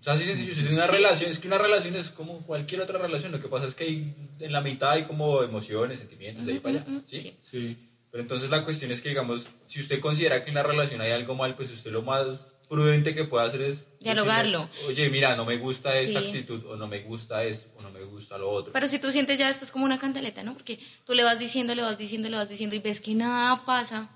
[0.00, 0.96] O sea, así sencillo, si tiene una Sí.
[0.96, 3.84] relación, es que una relación es como cualquier otra relación, lo que pasa es que
[3.84, 7.20] hay, en la mitad hay como emociones, sentimientos, de ahí para allá, Mm, mm, ¿sí?
[7.20, 7.34] sí.
[7.48, 7.76] Sí.
[8.10, 11.12] Pero entonces la cuestión es que, digamos, si usted considera que en la relación hay
[11.12, 13.84] algo mal, pues usted lo más prudente que puede hacer es...
[14.00, 14.66] Dialogarlo.
[14.66, 16.26] decirle, Oye, mira, no me gusta esta Sí.
[16.26, 18.72] actitud, o no me gusta esto, o no me gusta lo otro.
[18.72, 20.54] Pero si tú sientes ya después como una cantaleta, ¿no?
[20.54, 23.64] Porque tú le vas diciendo, le vas diciendo, le vas diciendo y ves que nada
[23.64, 24.10] pasa,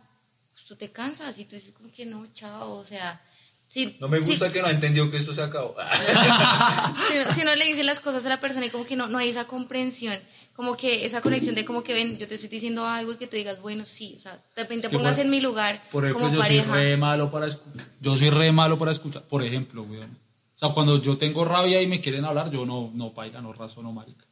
[0.71, 3.21] tú te cansas y tú dices como que no, chao, o sea...
[3.67, 5.75] Si, No me si- gusta que no ha entendido que esto se acabó.
[7.09, 9.19] si, si no le dice las cosas a la persona y como que no, no
[9.19, 10.17] hay esa comprensión,
[10.55, 13.27] como que esa conexión de como que ven, yo te estoy diciendo algo y que
[13.27, 16.05] tú digas, bueno, sí, o sea, de repente que pongas por- en mi lugar Por
[16.05, 16.67] ejemplo, como yo pareja.
[16.75, 17.87] soy re malo para escuchar.
[18.01, 19.23] Yo soy re malo para escuchar.
[19.23, 20.11] Por ejemplo, weón.
[20.57, 23.53] O sea, cuando yo tengo rabia y me quieren hablar, yo no, no paila, no
[23.53, 24.25] razono, marica.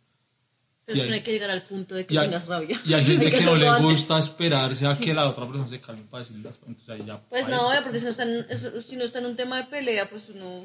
[0.88, 2.80] Pero es que no hay- que llegar al punto de que hay, tengas rabia.
[2.84, 6.02] y hay gente que no le gusta esperarse a que la otra persona se calme
[6.10, 6.68] para decirle las cosas.
[6.70, 7.20] Entonces ahí ya.
[7.28, 8.46] Pues no, porque si no, está en,
[8.86, 10.64] si no está en un tema de pelea, pues uno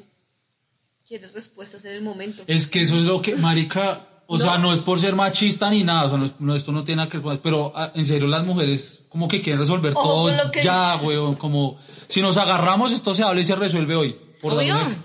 [1.08, 2.44] quiere respuestas en el momento.
[2.48, 5.84] Es que eso es lo que, marica, o sea, no es por ser machista ni
[5.84, 8.28] nada, o sea, no es- esto no tiene nada que ver pero ah, en serio
[8.28, 13.14] las mujeres como que quieren resolver Ojo todo ya, weón, como si nos agarramos esto
[13.14, 14.16] se habla y se resuelve hoy.
[14.42, 14.76] Por la Obvio.
[14.76, 14.98] mujer.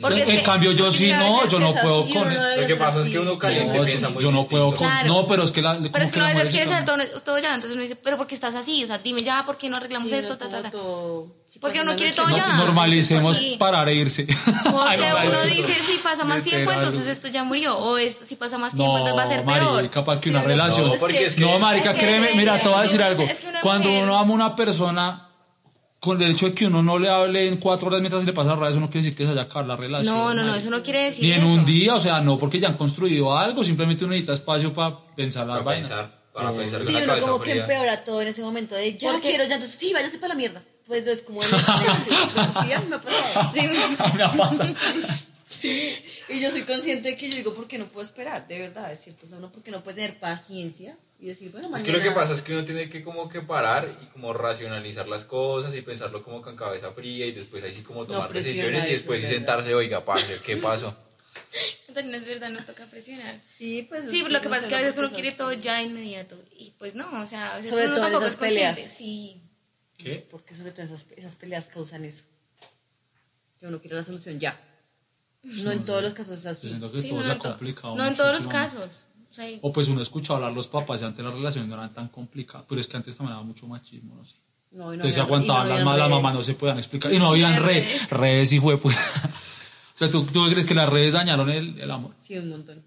[0.00, 2.66] Porque es en que- cambio yo porque sí no, yo no puedo con no Lo
[2.66, 4.50] que pasa es que uno caliente No, piensa yo, muy yo no distinto.
[4.64, 5.08] puedo con, Claro.
[5.08, 6.96] no, pero es que la, Pero es que que uno a veces quiere saber todo,
[7.22, 8.82] todo ya, entonces uno dice, pero ¿por qué estás así?
[8.82, 10.32] O sea, dime ya, ¿por qué no arreglamos Sí, no esto?
[10.32, 10.70] es Ta, ta, ta.
[11.60, 12.46] Porque uno quiere todo No, ya.
[12.56, 13.56] normalicemos Sí.
[13.58, 14.24] parar e irse.
[14.64, 17.76] Porque Ay, no, uno dice, si pasa más tiempo, entonces esto ya murió.
[17.76, 20.04] O esto, si pasa más tiempo, No, entonces va a ser peor.
[20.04, 20.88] para que una Sí, relación.
[20.88, 21.42] No, porque es que...
[21.42, 23.26] No, marica, Es que créeme, es mira, te voy a decir es algo.
[23.26, 25.28] que una Cuando mujer- uno ama a una persona,
[26.02, 28.32] con el hecho de que uno no le hable en cuatro horas mientras se le
[28.32, 30.12] pasa la rabia, eso no quiere decir que se haya acabado la relación.
[30.12, 31.46] No, no, no, eso no quiere decir Ni en eso.
[31.46, 34.98] un día, o sea, no porque ya han construido algo, simplemente uno necesita espacio para
[35.14, 35.88] pensar las Para vainas.
[35.88, 39.12] pensar, para pensar Sí, la uno como que empeora todo en ese momento de ya
[39.12, 40.60] Porque- quiero, ya entonces sí, váyase para la mierda.
[40.88, 41.66] Pues es como el estrés.
[42.64, 43.50] sí, a mí me ha pasado.
[43.54, 43.60] Sí.
[44.16, 44.74] Me ha pasado.
[45.48, 45.92] Sí,
[46.30, 48.48] y yo soy consciente de que yo digo, ¿por qué no puedo esperar?
[48.48, 49.26] De verdad, es cierto.
[49.26, 51.86] O sea, uno porque no puede tener paciencia y decir, bueno, Es mañana.
[51.86, 55.06] que lo que pasa es que uno tiene que como que parar y como racionalizar
[55.06, 58.56] las cosas y pensarlo como con cabeza fría y después ahí sí como tomar presiona
[58.80, 60.94] decisiones y después sí es sentarse, oiga, parce, ¿qué pasó?
[61.94, 63.38] También es verdad, nos toca presionar.
[63.56, 64.10] Sí, pues.
[64.10, 65.80] Sí, pero lo que no pasa es que a veces uno quiere es todo ya
[65.82, 66.42] inmediato.
[66.56, 68.78] Y pues no, o sea, a veces Sobre uno todo en tampoco es esas peleas.
[68.78, 68.96] consciente.
[68.96, 69.42] Sí.
[69.98, 70.26] ¿Qué?
[70.30, 72.24] Porque sobre todo esas, esas peleas causan eso.
[73.60, 74.58] Que uno quiere la solución ya.
[75.42, 76.68] No en todos los casos es así.
[76.70, 77.94] Sí, todo no, en to- complicado.
[77.96, 79.06] no en todos los casos.
[79.32, 81.74] O sea, y- O pues uno escucha hablar los papás y antes las relaciones no
[81.76, 84.36] eran tan complicadas, pero es que antes también había mucho machismo, no sé.
[84.72, 86.22] No, y no Entonces se había- aguantaban y no las, habían ma- las redes.
[86.22, 87.12] mamás, no se podían explicar.
[87.12, 88.10] Y no habían habían redes, redes.
[88.10, 88.96] redes, hijo de puta.
[89.94, 92.12] O sea, ¿tú, tú crees que las redes dañaron el, el amor?
[92.16, 92.82] Sí, un montón.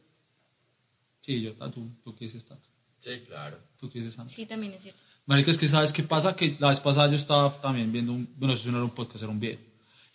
[1.22, 2.66] Sí, yo, tú, tú qué dices, Tato?
[3.00, 3.58] Sí, claro.
[3.80, 4.34] ¿Tú qué dices, Sandra?
[4.36, 5.02] sí, también es cierto.
[5.28, 6.36] Marica, es que ¿sabes qué pasa?
[6.36, 8.28] Que la vez pasada yo estaba también viendo un...
[8.38, 9.60] Bueno, eso no era un podcast, era un video.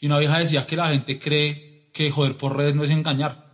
[0.01, 3.45] Y una vieja decía que la gente cree que joder por redes no es engañar.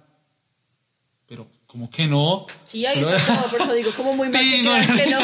[1.27, 2.47] Pero, como que no?
[2.65, 5.21] Sí, ahí Pero- está todo, por eso digo, como muy mal que Sí, no.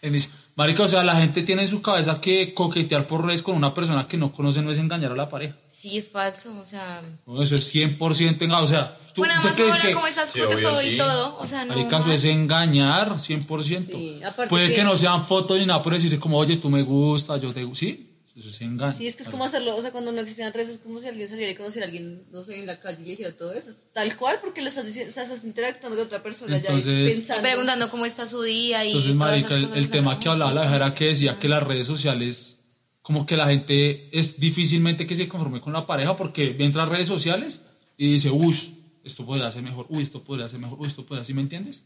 [0.00, 3.56] que Marica, o sea, la gente tiene en su cabeza que coquetear por redes con
[3.56, 5.56] una persona que no conoce no es engañar a la pareja.
[5.68, 7.02] Sí, es falso, o sea...
[7.26, 8.62] No, eso es 100% engañar.
[8.62, 10.30] O sea, ¿tú, Bueno, además hola, que ¿cómo estás?
[10.30, 10.88] Sí, ¿Cómo te obvio, sí.
[10.90, 11.38] y todo?
[11.38, 11.74] O sea, no...
[11.74, 13.80] Marica, eso es engañar 100%.
[13.80, 14.74] Sí, aparte Puede que...
[14.76, 17.64] que- no sean fotos ni nada, pero decirse como, oye, tú me gustas, yo te
[17.64, 17.80] gusto.
[17.80, 18.92] Sí, eso es engaño.
[18.92, 21.06] Sí, es que es como hacerlo, o sea, cuando no existían redes, es como si
[21.06, 23.52] alguien saliera y conociera a alguien, no sé, en la calle y le dijera todo
[23.52, 23.70] eso.
[23.92, 26.92] Tal cual, porque lo estás diciendo, o sea, estás interactuando con otra persona ya Entonces-
[26.92, 27.42] es Y pensando.
[27.42, 30.94] preguntando cómo está su día y Entonces, marica, el, el tema que hablaba la era
[30.94, 32.58] que decía que las redes sociales,
[33.02, 36.86] como que la gente es difícilmente que se conforme con la pareja porque entra a
[36.86, 37.62] redes sociales
[37.96, 38.56] y dice, uy,
[39.04, 41.82] esto podría ser mejor, uy, esto podría ser mejor, uy, esto podría ser, ¿me entiendes?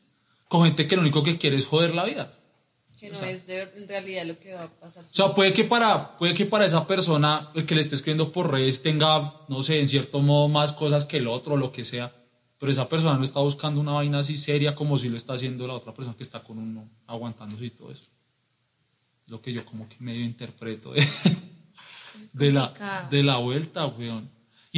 [0.49, 2.33] Con gente que lo único que quiere es joder la vida.
[2.99, 5.05] Que no es de, en realidad lo que va a pasar.
[5.05, 8.33] O sea, puede que para, puede que para esa persona, el que le esté escribiendo
[8.33, 11.85] por redes, tenga, no sé, en cierto modo más cosas que el otro, lo que
[11.85, 12.13] sea.
[12.59, 15.67] Pero esa persona no está buscando una vaina así seria como si lo está haciendo
[15.69, 18.09] la otra persona que está con uno, aguantándose y todo eso.
[19.29, 21.07] Lo que yo como que medio interpreto de,
[22.33, 24.29] de la, de la vuelta, weón.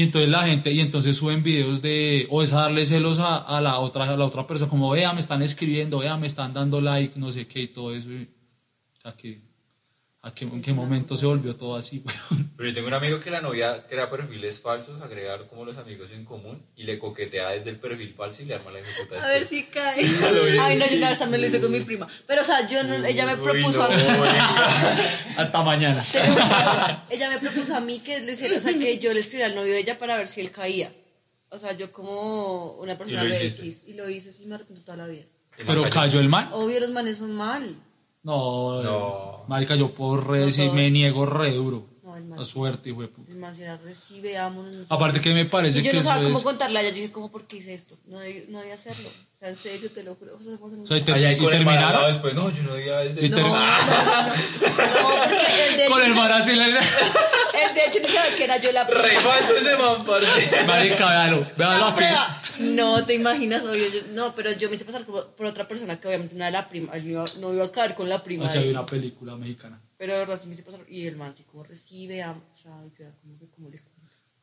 [0.01, 3.61] Y entonces la gente, y entonces suben videos de, o es darle celos a, a
[3.61, 6.81] la otra, a la otra persona, como, vea, me están escribiendo, vea, me están dando
[6.81, 8.11] like, no sé qué y todo eso.
[8.11, 8.23] y-
[8.99, 9.41] o sea que
[10.23, 12.05] ¿A qué, ¿En qué momento se volvió todo así?
[12.57, 16.11] Pero yo tengo un amigo que la novia crea perfiles falsos, agrega como los amigos
[16.13, 19.29] en común y le coquetea desde el perfil falso y le arma la ejecuta A
[19.29, 20.05] ver si cae.
[20.61, 22.07] Ay, no, yo una vez también lo hice con mi prima.
[22.27, 24.03] Pero, o sea, yo no, ella me propuso a mí.
[25.39, 26.05] Hasta mañana.
[27.09, 29.55] ella me propuso a mí que lo hiciera, o sea, que yo le escribiera al
[29.55, 30.93] novio de ella para ver si él caía.
[31.49, 33.47] O sea, yo como una persona ¿Y de?
[33.47, 33.85] X.
[33.87, 35.25] Y lo hice, sí, me arrepiento toda la vida.
[35.67, 36.51] Pero cayó el man.
[36.53, 37.75] Obvio, los manes son mal.
[38.23, 39.45] No, No.
[39.49, 41.87] marica, yo por redes No y me niego re duro.
[42.03, 42.39] No, el man.
[42.41, 43.31] A suerte, hijo de puta.
[43.33, 44.77] El man si era recibe, vámonos.
[44.77, 44.85] no.
[44.89, 46.45] Aparte que me parece Y yo que no sabía cómo es...
[46.45, 46.91] contarle a ella.
[46.91, 47.97] Yo dije, ¿cómo por qué hice esto?
[48.07, 49.09] No debí, no debía hacerlo.
[49.09, 50.35] O sea, en serio, te lo juro.
[50.37, 51.93] O sea, vamos a hacer un O sea, y te- ¿Y el terminaron?
[51.93, 53.65] lado después, no, yo no había desde Y ter- No, porque
[55.71, 56.79] él de, Con el así, le- él
[57.75, 60.65] de hecho no sabía que era yo la Re falso ese man, parce.
[60.67, 61.97] Marica, véalo, véalo La aquí.
[61.97, 62.43] prueba.
[62.59, 63.89] No te imaginas, obvio.
[63.89, 66.51] yo- no, pero yo me hice pasar por, por otra persona que obviamente no era
[66.51, 66.97] la prima.
[66.99, 68.45] iba- no iba a caer con la prima.
[68.47, 69.81] O sea, hay una película mexicana.
[69.97, 70.81] Pero de verdad sí me hice pasar.
[70.89, 73.79] Y el man, sí, como recibe, am- o sea, yo era como que, como le
[73.79, 73.91] cuento.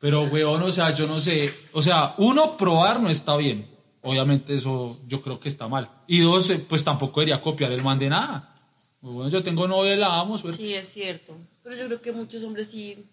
[0.00, 1.52] Pero, weón, o sea, yo no sé.
[1.72, 3.68] O sea, uno, probar no está bien.
[4.02, 5.88] Obviamente eso yo creo que está mal.
[6.06, 8.54] Y dos, eh, pues tampoco debería copiar el man de nada.
[9.00, 10.56] Bueno, yo tengo novia la amo, suerte.
[10.56, 11.36] Sí, es cierto.
[11.68, 13.04] Pero yo creo que muchos hombres sí.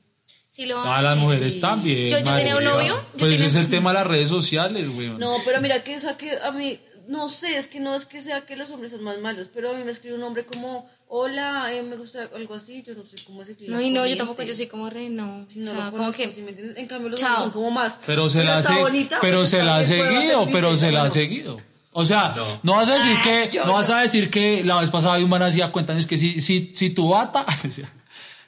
[0.49, 1.05] Sí lo A hacen.
[1.09, 1.59] las mujeres sí.
[1.59, 2.09] también.
[2.09, 4.87] Yo- yo tenía un novio, Pues tenía- ese es el tema de las redes sociales,
[4.87, 5.19] weón.
[5.19, 8.05] No, pero mira que, o sea, que a mí, no sé, es que no es
[8.05, 10.45] que sea que los hombres son más malos, pero a mí me escribe un hombre
[10.45, 13.89] como, hola, eh, me gusta algo así, yo no sé cómo es el No, y
[13.89, 15.45] no, yo tampoco, yo soy como re, no.
[15.51, 16.31] Si no o sea, lo como que...
[16.31, 16.77] ¿sí me entiendes?
[16.77, 17.31] En cambio, los Chao.
[17.31, 17.99] hombres son como más.
[18.05, 21.09] Pero se la se- bonita, pero pues se la ha seguido, pero se la ha
[21.09, 21.59] seguido.
[21.97, 22.73] O sea, no, No.
[22.75, 25.43] vas a decir Ah, que, no vas a decir que la vez pasada un man
[25.43, 27.45] hacía cuenta, es que si, si, si tu bata,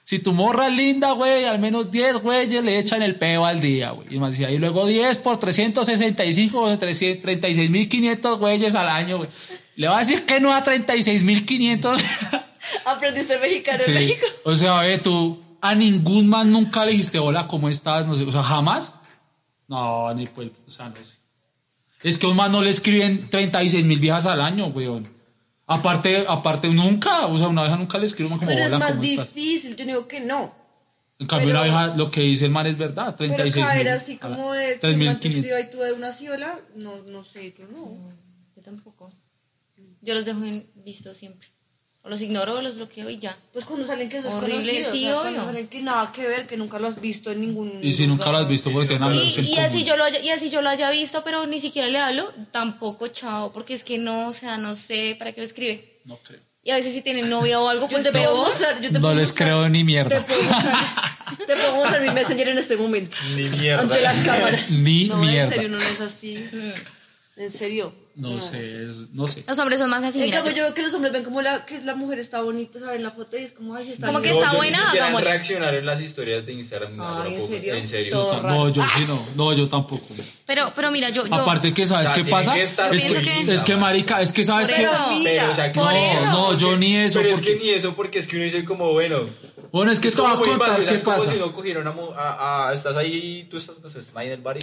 [0.08, 3.60] si tu morra es linda, güey, al menos 10 güeyes le echan el peo al
[3.60, 4.08] día, güey.
[4.10, 9.30] Y luego 10 por 365, o 36.500 güeyes al año, güey.
[9.76, 12.02] Le va a decir que no a 36.500.
[12.86, 13.92] Aprendiste mexicano Sí.
[13.92, 14.26] en México.
[14.46, 18.08] O sea, ve, tú a ningún man nunca le dijiste hola, ¿cómo estás?
[18.08, 18.94] No sé, o sea, jamás.
[19.68, 21.16] No, ni pues, o sea, no sé.
[22.02, 25.17] Es que a un man no le escriben 36 mil viejas al año, weón.
[25.70, 29.04] Aparte, aparte, nunca, o sea, una vieja nunca le escribe como Pero es más ¿cómo
[29.04, 29.34] estás?
[29.34, 30.56] difícil, yo digo que no.
[31.20, 33.86] En cambio, pero- una vieja, lo que dice el man es verdad, Pero 36 caer
[33.86, 33.94] mil.
[33.94, 35.36] así como de que un man te 3.500.
[35.36, 37.98] escriba y tú de una sí, hola, no, no sé, yo no.
[38.56, 39.12] Yo tampoco.
[40.02, 41.48] Yo los dejo en visto siempre.
[42.08, 43.38] O los ignoro o los bloqueo y ya.
[43.52, 45.46] Pues cuando salen que es Horrible, desconocido, sí, o sea, obvio.
[45.46, 48.32] salen que nada que ver, que nunca lo has visto en ningún Y si nunca
[48.32, 50.70] lo has visto, porque tienen Y, y así yo lo haya, y así yo lo
[50.70, 54.58] haya visto, pero ni siquiera le hablo, tampoco chao, porque es que no, o sea,
[54.58, 56.00] no sé para qué me escribe.
[56.06, 56.40] No creo.
[56.64, 58.94] Y a veces si tienen novia o algo, Yo pues te puedo mostrar, yo te
[58.94, 60.26] No puedo les mostrar- creo ni Te mierda.
[60.26, 63.18] puedo mostrar, te puedo mostrar mi messenger en este momento.
[63.36, 63.82] Ni mierda.
[63.84, 64.70] Ante las cámaras.
[64.72, 65.44] Ni no, mierda.
[65.44, 66.38] en serio, no, no es así.
[66.54, 67.42] Mm.
[67.42, 67.94] En serio.
[68.18, 69.44] No sé, es- no sé.
[69.48, 71.42] Los hombres son más así, En cambio, yo- yo veo que los hombres ven como
[71.44, 74.22] la, que la mujer está bonita, saben la foto y es como, ay, está Como
[74.22, 75.30] que está yo buena, ni siquiera hagámosle.
[75.30, 76.96] reaccionar en las historias de Instagram.
[76.98, 77.74] no, Ay, yo ¿en serio?
[77.76, 78.12] En serio.
[78.12, 78.70] Todo No, raro.
[78.70, 79.26] yo sí no.
[79.36, 80.04] No, yo tampoco.
[80.48, 82.54] Pero, pero mira, yo, yo Aparte que, ¿sabes O sea, qué pasa?
[82.56, 84.76] que estar es, que, que- es que, marica, es que, ¿sabes qué?
[85.24, 86.26] Pero, o sea, que- Por no, eso.
[86.26, 87.20] no, yo ni eso.
[87.20, 89.30] Pero es porque- que ni eso, porque es que uno dice como, bueno.
[89.72, 91.32] Bueno, es que es te voy como a contar qué es pasa.
[91.32, 94.58] si no mu- a, estás ahí, tú estás, no sé, ahí en el bar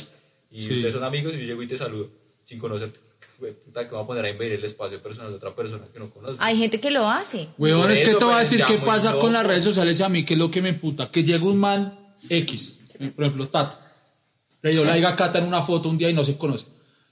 [0.50, 2.10] y, ustedes son amigos y yo llego y te saludo
[2.46, 3.03] sin conocerte.
[3.38, 5.98] Puta, que me voy a poner a invadir el espacio personal de otra persona que
[5.98, 6.36] no conozco.
[6.38, 7.48] hay gente que lo hace.
[7.58, 10.08] Weón, es que te voy a pero decir qué pasa con las redes sociales a
[10.08, 11.10] mí, que es lo que me emputa.
[11.10, 12.80] Que llega un man X,
[13.14, 13.80] por ejemplo, Tata.
[14.62, 16.66] Le dio like a Cata en una foto un día y no se conoce.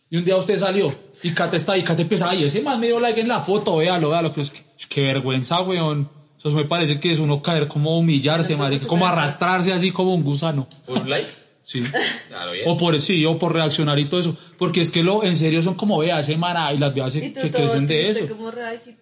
[0.08, 2.86] Y un día usted salió y Cata está ahí, Cata empieza, ay, ese man me
[2.86, 4.32] dio like en la foto, véalo, véalo.
[4.32, 6.08] Que es que- qué vergüenza, weón.
[6.38, 10.24] Eso me parece que es uno caer como humillarse, marica, como arrastrarse así como un
[10.24, 10.66] gusano.
[10.86, 11.28] ¿Por un like?
[11.62, 11.82] Sí.
[12.28, 12.64] Claro, bien.
[12.68, 14.36] O por sí, o por reaccionar y todo eso.
[14.58, 17.20] Porque es que lo, en serio son como vea ese man y las veas Y
[17.20, 18.28] se, tú se todo crecen de eso.
[18.28, 18.96] como, "Ay, sí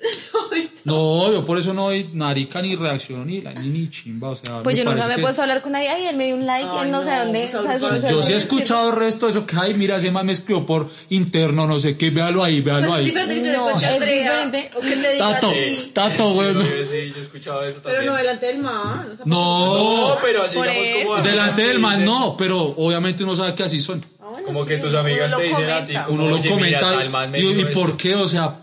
[0.84, 4.28] No, yo por eso no doy narica ni reacción ni, la- ni, ni chimba.
[4.28, 5.88] O sea, Pues yo nunca me he que- puesto a hablar con nadie.
[5.88, 7.40] Ay, él me dio un like, Ay, él no, sé no, dónde.
[7.40, 9.56] pues, o sea, algo eso no Yo sí he escuchado el resto de eso, que
[9.60, 12.92] ay, mira, ese man me escribió por interno, no sé qué, véalo ahí, véalo Pues
[12.92, 13.04] es ahí.
[13.06, 14.70] diferente que te No, es diferente.
[14.76, 15.52] O que Tato,
[15.92, 16.54] tato, güey.
[16.54, 19.06] no, yo sí, yo he escuchado eso pero no delante del man.
[19.16, 20.08] sea, No.
[20.10, 21.22] No, pero así Por digamos como.
[21.28, 24.04] Delante del man no, pero obviamente uno sabe que así son.
[24.20, 27.04] Ah, bueno, Como que tus amigas te dicen a ti, Uno lo comenta
[27.36, 28.54] y, por qué, o sea,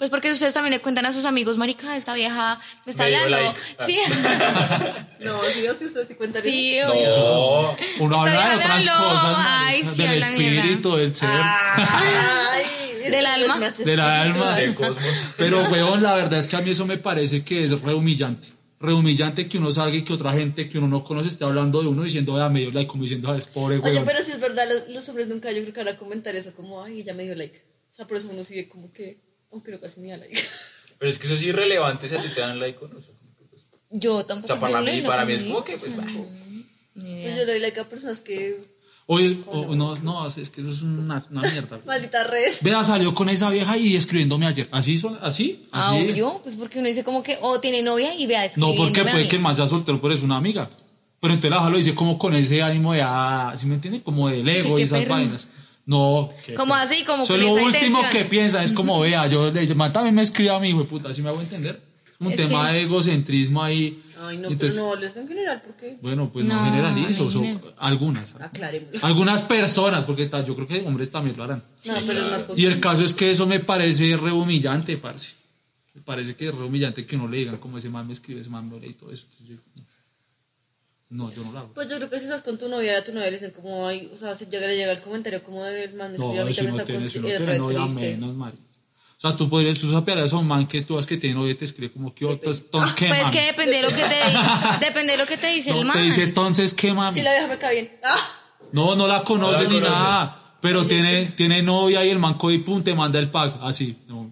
[0.00, 3.28] Pues porque ustedes también le cuentan a sus amigos, marica, esta vieja me está hablando.
[3.36, 3.60] like.
[3.86, 3.98] Sí,
[5.20, 7.16] No, sí, yo sí, usted sí cuenta sí, obvio.
[7.16, 7.76] No.
[8.00, 9.08] uno Esta habla de otras habló.
[9.10, 11.28] cosas, Ay, sí, del espíritu, del ser.
[11.30, 12.64] Ay,
[13.10, 13.58] Del alma.
[13.70, 14.56] Del alma.
[14.56, 14.94] De espiritual.
[14.94, 15.14] Cosmos.
[15.36, 18.48] Pero, weón, la verdad es que a mí eso me parece que es re humillante.
[18.78, 21.82] Re humillante que uno salga y que otra gente que uno no conoce esté hablando
[21.82, 24.04] de uno diciendo, vea, me dio like, como diciendo, "Ah, es pobre, Oye, weón.
[24.06, 26.52] pero si es verdad, los, los hombres nunca yo creo que van a comentar eso
[26.54, 27.62] como, ay, ella me dio like.
[27.90, 29.18] O sea, por eso uno sigue como que,
[29.52, 30.40] aunque no casi ni da like.
[30.98, 32.98] Pero es que eso es irrelevante si a ti te dan like o no.
[32.98, 34.52] O que, pues, Yo o tampoco.
[34.52, 36.04] sea, para mí, para mí es como que, pues, Pues
[36.94, 38.60] yo le doy like a personas que.
[39.06, 41.80] Oye, o- no, no, es que eso es una, una mierda.
[41.86, 42.52] Maldita red.
[42.60, 44.68] Vea, salió con esa vieja y escribiéndome ayer.
[44.70, 44.98] ¿Así?
[44.98, 45.64] son- ¿Así?
[45.72, 46.10] Ah, ¿Así?
[46.10, 49.00] obvio, pues porque uno dice como que, o tiene novia y vea, No, porque escribiéndome
[49.10, 49.30] a puede mí.
[49.30, 50.68] que el man sea soltero, pero es una amiga.
[51.20, 54.00] Pero entonces la lo dice como con ese ánimo de, ah, ¿sí me entiende?
[54.02, 55.14] Como del ego qué y esas perro.
[55.14, 55.48] vainas.
[55.90, 56.28] No.
[56.56, 57.68] Como así, como Eso es lo último
[57.98, 58.10] intención.
[58.12, 60.84] que piensa, es como, vea, yo le man también me escribe a mí, hijo de
[60.84, 61.80] puta, ¿sí me hago entender?
[62.20, 64.02] Un Es tema que- de egocentrismo ahí.
[64.22, 65.96] Ay, no, Entonces, pero no hables en general, ¿por qué?
[66.02, 68.34] Bueno, pues no, No, generalizo, no son algunas.
[68.38, 69.02] Aclaremos.
[69.02, 71.64] Algunas personas, porque tal, yo creo que hombres también lo harán.
[71.86, 75.32] No, pero es más Y el caso es que eso me parece re humillante, parce.
[75.94, 78.42] Me parece que es re humillante que no le digan como ese man me escribe,
[78.42, 79.24] ese man me lee y todo eso.
[79.32, 79.82] Entonces yo,
[81.10, 81.72] no, yo no lo hago.
[81.74, 83.86] Pues yo creo que si estás con tu novia, a tu novia le dicen como,
[83.86, 86.44] ay, o sea, si llega, le llega el comentario como el man me escribió a
[86.44, 88.54] No, mí si no con si no novia, menos.
[89.22, 91.54] O sea, tú podrías, sapearías a un man que tú vas que tiene novia y
[91.54, 95.12] te escribe como que entonces, entonces qué Pues que depende de lo que te, depende
[95.12, 95.96] de lo que te dice el No, man.
[95.98, 97.12] te dice entonces qué mami.
[97.14, 97.90] Si la vieja me cae bien.
[98.04, 98.16] ¡Ah!
[98.72, 99.90] No, no la conoce No la ni conoces.
[99.92, 100.56] nada.
[100.62, 103.56] Pero tiene, tiene novia y el man y pum te manda el pack.
[103.60, 103.96] Así.
[104.08, 104.30] No.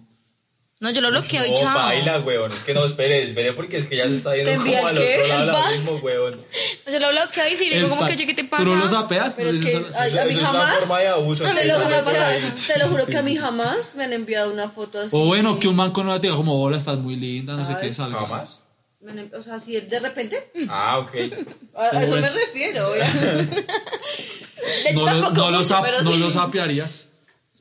[0.81, 1.75] No, yo lo bloqueo y No, chao.
[1.77, 2.51] baila, weón.
[2.53, 4.89] Es que no, espere, espere, porque es que ya se está yendo ¿Te envía como
[4.91, 5.15] el al qué?
[5.15, 6.45] otro lado ¿El ahora mismo, weón.
[6.89, 8.63] Yo lo bloqueo y si le digo como que, oye, ¿qué te pasa?
[8.63, 9.35] ¿Tú no lo sapeas?
[9.35, 10.75] Pero es ¿No que a, mí eso es una jamás.
[10.79, 11.45] forma de abuso.
[11.45, 12.53] A mí que lo que me ahí.
[12.55, 12.73] eso.
[12.73, 15.09] Te lo juro que a mí jamás me han enviado una foto así.
[15.11, 17.65] O bueno, que un man con una te diga como, hola, estás muy linda, no
[17.65, 17.87] sé Ay.
[17.89, 18.19] qué, salga.
[18.21, 18.59] ¿Jamás?
[19.03, 20.49] Envi- O sea, si de repente.
[20.69, 21.11] Ah, ok.
[21.75, 23.65] A, a eso me refiero, obviamente.
[23.65, 26.19] De hecho, No, lo- tampoco no, lo, mucho, pero no sí.
[26.19, 27.09] lo sapearías.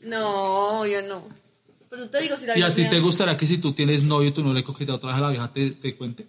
[0.03, 1.23] No, yo no.
[1.89, 3.72] Por eso te digo, si la ¿Y a ti me te gustaría que si tú
[3.72, 6.26] tienes novio y tú no le coqueteas otra vez a la vieja, te, te cuente?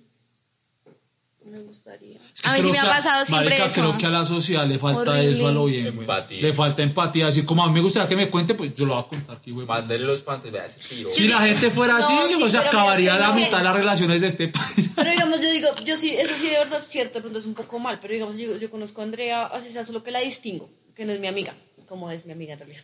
[1.46, 2.20] Me gustaría.
[2.34, 3.82] Es que A mí sí creo me ha que a- pasado siempre marica, eso.
[3.82, 5.32] creo que a la sociedad le falta Horrible.
[5.32, 6.00] eso a lo bien, güey.
[6.02, 6.42] Empatía.
[6.44, 7.28] Le falta empatía.
[7.28, 9.38] Así como a mí me gustaría que me cuente, pues yo lo voy a contar
[9.38, 9.66] aquí, güey.
[9.66, 11.10] Mándale los pantalones, vea ese tiro.
[11.12, 14.22] Si la gente fuera así, No, sí, pues, se acabaría la mitad de las relaciones
[14.22, 14.92] de este país.
[14.96, 17.46] Pero digamos, yo digo, yo sí, eso sí de verdad es cierto, de pronto es
[17.48, 20.20] un poco mal, pero digamos, yo, yo conozco a Andrea, así sea, solo que la
[20.20, 21.56] distingo, que no es mi amiga,
[21.88, 22.82] como es mi amiga en realidad.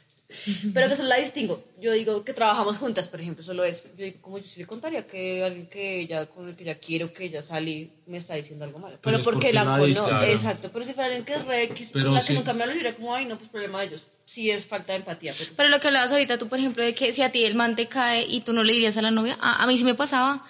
[0.74, 1.64] Pero que solo la distingo.
[1.80, 3.88] Yo digo que trabajamos juntas, por ejemplo, solo eso.
[3.98, 6.80] Yo digo, como yo sí le contaría que alguien que ella, con el que ella
[6.80, 8.98] quiero que ella sale me está diciendo algo malo.
[9.02, 10.08] Pero, porque porque la, conozco.
[10.08, 10.26] claro.
[10.26, 10.70] Exacto.
[10.72, 12.28] Pero si fuera alguien que es re X, la sí.
[12.30, 14.06] que nunca me hablo, yo diría como, ay, no, pues problema de ellos.
[14.26, 15.34] Sí es falta de empatía.
[15.38, 15.52] Pero...
[15.56, 17.76] Pero lo que hablabas ahorita tú, por ejemplo, de que si a ti el man
[17.76, 19.96] te cae y tú no le dirías a la novia, a, a mí sí me
[19.96, 20.44] pasaba.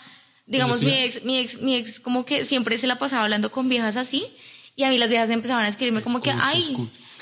[0.48, 3.68] Digamos, mi ex, mi ex, mi ex como que siempre se la pasaba hablando con
[3.68, 4.26] viejas así
[4.76, 6.76] y a mí las viejas me empezaban a escribirme como que, ay,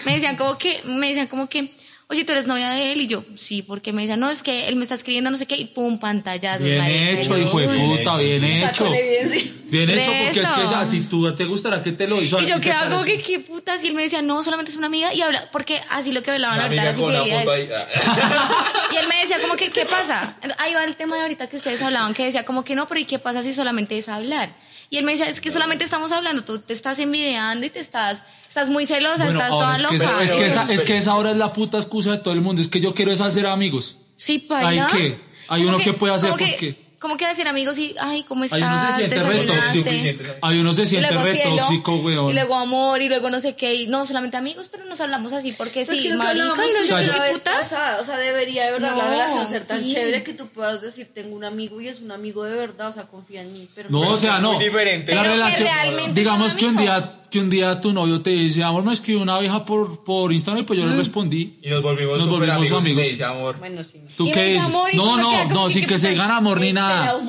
[0.06, 1.74] me decían como que, me decían como que,
[2.08, 4.68] oye, tú eres novia de él y yo, sí, porque me decían, no, es que
[4.68, 7.68] él me está escribiendo no sé qué y pum, pantallazos, Bien marica, hecho, hijo de
[7.68, 8.92] puta, bien hecho.
[9.66, 12.40] Bien hecho, porque es que esa actitud te gustará que te lo hizo.
[12.40, 14.78] Y yo ¿qué quedaba como que, qué putas, y él me decía, no, solamente es
[14.78, 17.70] una amiga, y habla, porque así lo que hablaban ahorita las infidelidades.
[18.92, 20.38] Y él me decía como que, ¿qué pasa?
[20.60, 23.00] Ahí va el tema de ahorita que ustedes hablaban, que decía como que no, pero
[23.00, 24.54] ¿y qué pasa si solamente es hablar?
[24.90, 27.80] Y él me decía, es que solamente estamos hablando, tú te estás envidiando y te
[27.80, 28.24] estás,
[28.54, 29.96] estás muy celosa, Bueno, estás toda es, que loca.
[29.96, 32.42] esa, es, que esa, es que esa ahora es la puta excusa de todo el
[32.42, 32.62] mundo.
[32.62, 33.96] Es que yo quiero es hacer amigos.
[34.16, 35.20] Sí, para ¿Hay qué?
[35.48, 38.46] Hay uno que puede hacer como que, porque- como que decir amigos y, ay, ¿cómo
[38.46, 38.62] estás?
[38.62, 39.90] uno se siente re tóxico.
[40.42, 42.30] Hay uno se siente re cielo, tóxico, weón.
[42.30, 45.34] y luego amor, y luego no sé qué, y no, solamente amigos, pero nos hablamos
[45.34, 47.74] así porque Pero es sí, que que marica, y no sé O sea, qué putas.
[48.00, 49.94] o sea, debería de verdad la relación ser tan sí.
[49.96, 52.92] chévere que tú puedas decir, tengo un amigo y es un amigo de verdad, o
[52.94, 53.68] sea, confía en mí.
[53.76, 54.54] Pero No, o sea, no.
[54.54, 55.14] muy diferente.
[55.14, 58.30] La Pero que relación, realmente digamos que un día que un día tu novio te
[58.30, 61.58] dice, amor, me escribió una vieja por, por Instagram y pues yo le respondí.
[61.64, 63.10] Y nos volvimos Nos volvimos amigos, y me amigos.
[63.10, 63.58] dice amor.
[63.58, 64.00] Bueno, sí.
[64.16, 64.76] ¿Tú Y qué me dice, dices?
[64.76, 66.22] amor, y No, no, no, que, sin ¿qué que se putas?
[66.28, 67.20] gane amor ni nada.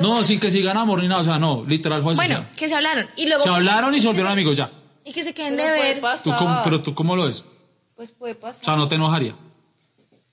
[0.00, 1.20] No, sin que se gane amor ni nada.
[1.20, 2.16] O sea, no, literal fue así.
[2.16, 3.06] Bueno, que se hablaron.
[3.16, 4.70] Y luego se que hablaron y se que volvieron amigos ya.
[5.04, 6.00] Y que se queden de ver.
[6.00, 6.24] pasar.
[6.24, 7.44] ¿Tú cómo, pero tú cómo lo ves?
[7.94, 8.62] Pues puede pasar.
[8.62, 9.34] O sea, no te enojaría.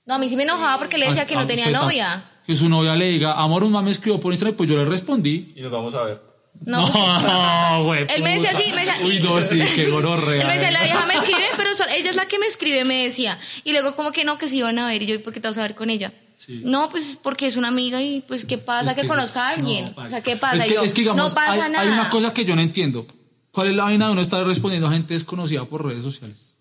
[0.06, 2.24] No, a mí sí me enojaba porque le decía que no a tenía novia.
[2.46, 4.86] Que su novia le diga, amor, un me escribió por Instagram y pues yo le
[4.86, 5.52] respondí.
[5.54, 6.27] Y nos vamos a ver.
[6.66, 8.06] No, pues, No, güey.
[8.14, 10.40] Él me decía así, me decía, Uy, no, sí, qué gonorrea.
[10.42, 13.04] Él me decía, la vieja me escribe, pero ella es la que me escribe, me
[13.04, 13.38] decía.
[13.64, 15.02] Y luego como que no, que se iban a ver.
[15.02, 16.12] Y yo, ¿y por qué te vas a ver con ella?
[16.38, 16.62] Sí.
[16.64, 18.90] No, pues porque es una amiga y pues ¿qué pasa?
[18.90, 19.84] Es que, que- conozca a alguien.
[19.96, 20.56] no, o sea, ¿qué pasa?
[20.56, 21.80] Es que, Y yo, es que, digamos, no pasa hay, nada.
[21.80, 23.06] hay una cosa que yo no entiendo.
[23.50, 26.54] ¿Cuál es la vaina de uno estar respondiendo a gente desconocida por redes sociales?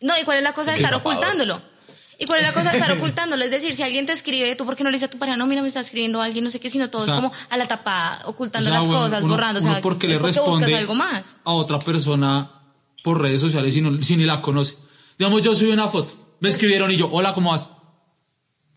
[0.00, 1.12] No, ¿y cuál es la cosa de estar tapador.
[1.14, 1.62] ocultándolo?
[2.22, 3.42] ¿Y cuál es la cosa de estar ocultándolo?
[3.44, 5.36] Es decir, si alguien te escribe, ¿tú por qué no le dices a tu pareja?
[5.36, 7.32] No, mira, me está escribiendo alguien, no sé qué, sino todo O sea, es como
[7.50, 9.58] a la tapada, ocultando O sea, las cosas, uno- borrando.
[9.58, 11.36] o uno sea, porque le porque responde buscas algo más.
[11.44, 12.48] a otra persona
[13.02, 14.76] por redes sociales si, no, si ni la conoce.
[15.18, 17.70] Digamos, yo subí una foto, me escribieron y yo, hola, ¿cómo vas?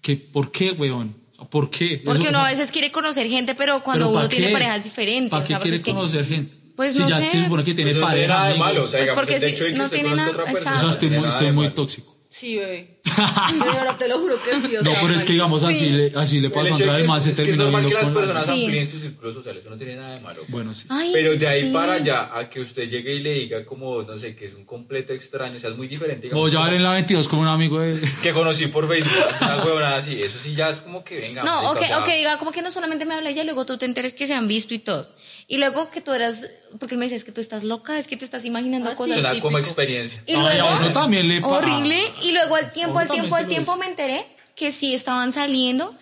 [0.02, 1.16] ¿Qué, ¿Por qué, weón?
[1.50, 2.02] ¿Por qué?
[2.04, 4.84] Porque Eso- uno a veces quiere conocer gente, pero cuando ¿pero pa' uno tiene parejas
[4.84, 5.30] diferentes.
[5.30, 6.56] ¿Para o qué sea, porque quiere que- conocer gente?
[6.76, 7.30] Pues si no ya sé.
[7.30, 8.68] se supone que tiene Pues no tiene pareja, nada de amigos.
[8.68, 8.84] malo.
[8.84, 10.58] O sea, Pues porque hecho que no tiene nada- otra persona.
[10.60, 10.76] exacto.
[10.76, 12.15] O sea, no estoy muy, estoy muy tóxico.
[12.38, 13.00] Sí, bebé.
[13.50, 14.76] Señora, te lo juro que sí.
[14.76, 15.90] o No, sea, pero es que digamos así Sí.
[15.92, 17.94] le, así le El pasó a Andrade más es, se es que es normal que
[17.94, 18.66] las personas Sí.
[18.66, 20.40] amplíen sus círculos sociales, eso no tiene nada de malo.
[20.42, 20.50] pues.
[20.52, 20.86] Bueno, sí.
[20.90, 21.70] Ay, Pero de ahí sí.
[21.72, 24.66] para allá, a que usted llegue y le diga como, no sé, que es un
[24.66, 26.24] completo extraño, o sea, es muy diferente.
[26.24, 28.02] digamos, Voy a como ver en la 22 como un amigo de...
[28.22, 31.42] Que conocí por Facebook, una huevonada así, eso sí ya es como que venga.
[31.44, 33.78] No, ok, o sea, ok, diga como que no solamente me habla ella, luego tú
[33.78, 35.08] te enteres que se han visto y todo.
[35.48, 36.40] Y luego que tú eras,
[36.80, 38.94] porque él me dice, es que tú estás loca, es que te estás imaginando Ah,
[38.94, 38.98] sí.
[38.98, 39.14] cosas.
[39.14, 39.48] Suena típico.
[39.48, 40.22] como experiencia.
[40.26, 43.44] Y Ay, luego, a uno también le horrible, y luego al tiempo, al tiempo, al
[43.44, 44.26] sí tiempo me enteré
[44.56, 45.94] que sí estaban saliendo,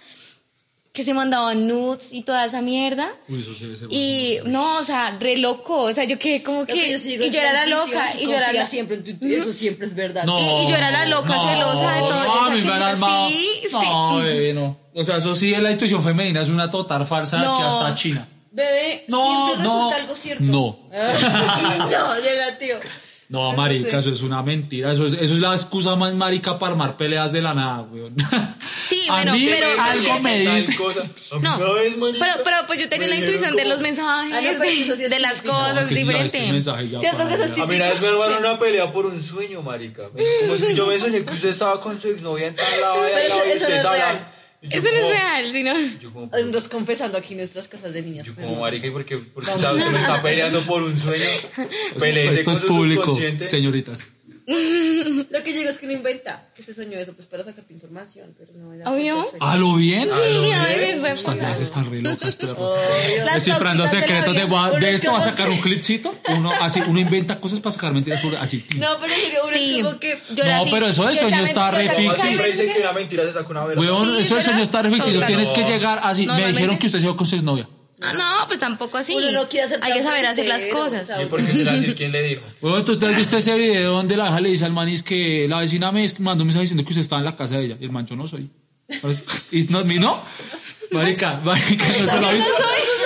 [0.93, 3.11] que se mandaban nudes y toda esa mierda.
[3.27, 6.65] Uy, eso sí ser Y no, o sea, re loco, o sea, yo quedé como
[6.65, 8.95] que, que yo sí digo y yo era la loca, y yo era la, siempre
[8.97, 10.23] en tu intu- Eso siempre es verdad.
[10.23, 12.23] No, Y- y yo era la loca celosa de todo.
[12.49, 13.27] No, Yo me armado.
[13.29, 13.75] sí, sí.
[13.81, 14.77] No, bebé, no.
[14.93, 17.57] O sea, eso sí es la intuición femenina, es una total farsa No.
[17.57, 18.27] que hasta China.
[18.53, 20.43] Bebé, No, siempre no, resulta algo cierto.
[20.43, 20.79] no.
[21.89, 22.75] no, llega, tío.
[23.29, 23.97] No, marica, sí.
[23.97, 24.91] eso es una mentira.
[24.91, 28.15] Eso es, eso es la excusa más marica para armar peleas de la nada, weón.
[28.85, 30.75] Sí, A bueno, mí pero algo es que- me dice.
[30.75, 30.99] cosa.
[31.01, 34.59] A mí No, marica, pero, pero pues yo tenía la intuición de como- los mensajes,
[34.59, 36.57] no, sí de, de las cosas, No, es que si ya diferente.
[36.57, 39.23] este Cierto que eso es A mí una vez me armaron una pelea por un
[39.23, 40.03] sueño, marica.
[40.09, 40.15] Como
[40.57, 43.29] que yo me soñé que usted estaba con su exnovia en tal lado y al
[43.29, 44.32] lado y
[44.69, 44.71] eso no es real.
[44.71, 46.11] Y yo Eso no es como- real, sino...
[46.13, 48.25] Como, Andas confesando aquí en nuestras casas de niñas.
[48.25, 48.61] yo pues, como no.
[48.63, 49.17] marica, ¿y por qué?
[49.17, 51.25] Porque usted me está peleando por un sueño.
[51.99, 54.13] Peleese Esto con es público, señoritas.
[55.29, 58.35] Lo que llega es que no inventa, que se soñó eso, pues para sacarte información,
[58.37, 59.23] pero no era Obvio.
[59.23, 59.37] sueño.
[59.45, 60.09] ¿A lo bien?
[60.09, 62.73] Sí, a veces fue Estas viejas están re locas, perro.
[62.73, 63.25] Obvio.
[63.25, 65.61] Las Descifrando tóxicas secretos de, a- de es esto va a como sacar que- un
[65.61, 66.15] clipcito.
[66.35, 68.65] Uno, así, uno inventa cosas para sacar mentiras así.
[68.75, 70.17] No, pero es que uno Sí, es como que...
[70.35, 72.21] yo era No, así, pero eso del sueño esa está re Mi mamá ficti.
[72.27, 73.81] siempre esa dice que una mentira se saca una verdad.
[73.81, 74.43] Weón, Sí, eso del ¿verdad?
[74.45, 75.13] sueño está re ficticio.
[75.13, 75.27] Total.
[75.27, 76.21] Tienes que llegar así.
[76.21, 77.67] Me Normalmente- dijeron que usted se iba con su exnovia.
[78.01, 79.13] Ah, no, pues tampoco así.
[79.15, 81.09] Uno no quiere hacer Hay que saber hacer las cosas.
[81.21, 81.93] ¿Y por qué será así?
[81.97, 82.41] ¿Quién le dijo?
[82.61, 85.03] Weón, ¿tú te has visto ese video donde la hija le dice al man es
[85.03, 87.65] que la vecina me mandó un mensaje diciendo que usted estaba en la casa de
[87.65, 87.77] ella?
[87.79, 88.49] Y el man, yo no soy.
[89.51, 90.21] ¿It's not me, no?
[90.91, 92.51] Marica, marica, no se lo ha visto.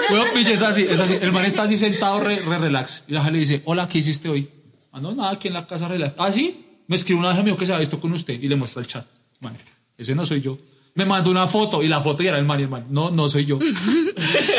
[0.09, 1.17] Weón, pille, es así, es así.
[1.21, 3.03] El man está así sentado, re, re relax.
[3.07, 4.49] Y la hija le dice, hola, ¿qué hiciste hoy?
[4.91, 6.15] Ah, no, nada, aquí en la casa relax.
[6.17, 8.55] Ah, sí, me escribió una hija mío que se ha visto con usted y le
[8.55, 9.05] muestra el chat.
[9.41, 9.57] Man,
[9.97, 10.57] ese no soy yo.
[10.97, 13.11] Me mandó una foto y la foto ya era el man y el man, no,
[13.11, 13.59] no soy yo.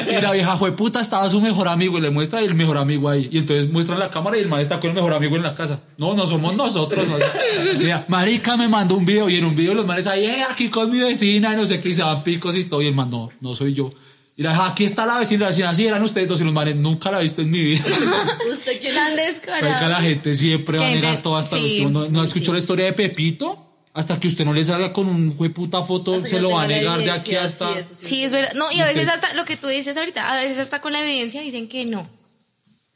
[0.08, 3.10] Y la vieja fue puta, estaba su mejor amigo y le muestra el mejor amigo
[3.10, 3.28] ahí.
[3.30, 5.54] Y entonces muestran la cámara y el man está con el mejor amigo en la
[5.54, 5.80] casa.
[5.98, 7.06] No, no somos nosotros.
[7.08, 7.16] no.
[7.78, 10.70] Mira, marica me mandó un video y en un video los manes ahí, eh, aquí
[10.70, 12.80] con mi vecina y no sé qué, y se dan picos y todo.
[12.80, 13.90] Y el man, no, no soy yo.
[14.36, 16.54] Y la vieja, aquí está la vecina, la vecina, sí, eran ustedes dos y los
[16.54, 17.84] manes, nunca la he visto en mi vida.
[18.52, 19.42] ¿Usted quién Tan es?
[19.46, 21.90] Marica, la gente siempre va a negar todo hasta el sí, último.
[21.90, 22.28] ¿No, no sí.
[22.28, 23.67] escuchó la historia de Pepito?
[23.94, 26.62] Hasta que usted no le salga con un puta foto, Hasta se lo no va
[26.62, 27.72] a negar de aquí hasta...
[27.72, 28.06] sí, eso sí.
[28.06, 28.52] Sí, es verdad.
[28.54, 31.02] No, y a veces hasta lo que tú dices ahorita, a veces hasta con la
[31.02, 32.04] evidencia dicen que no.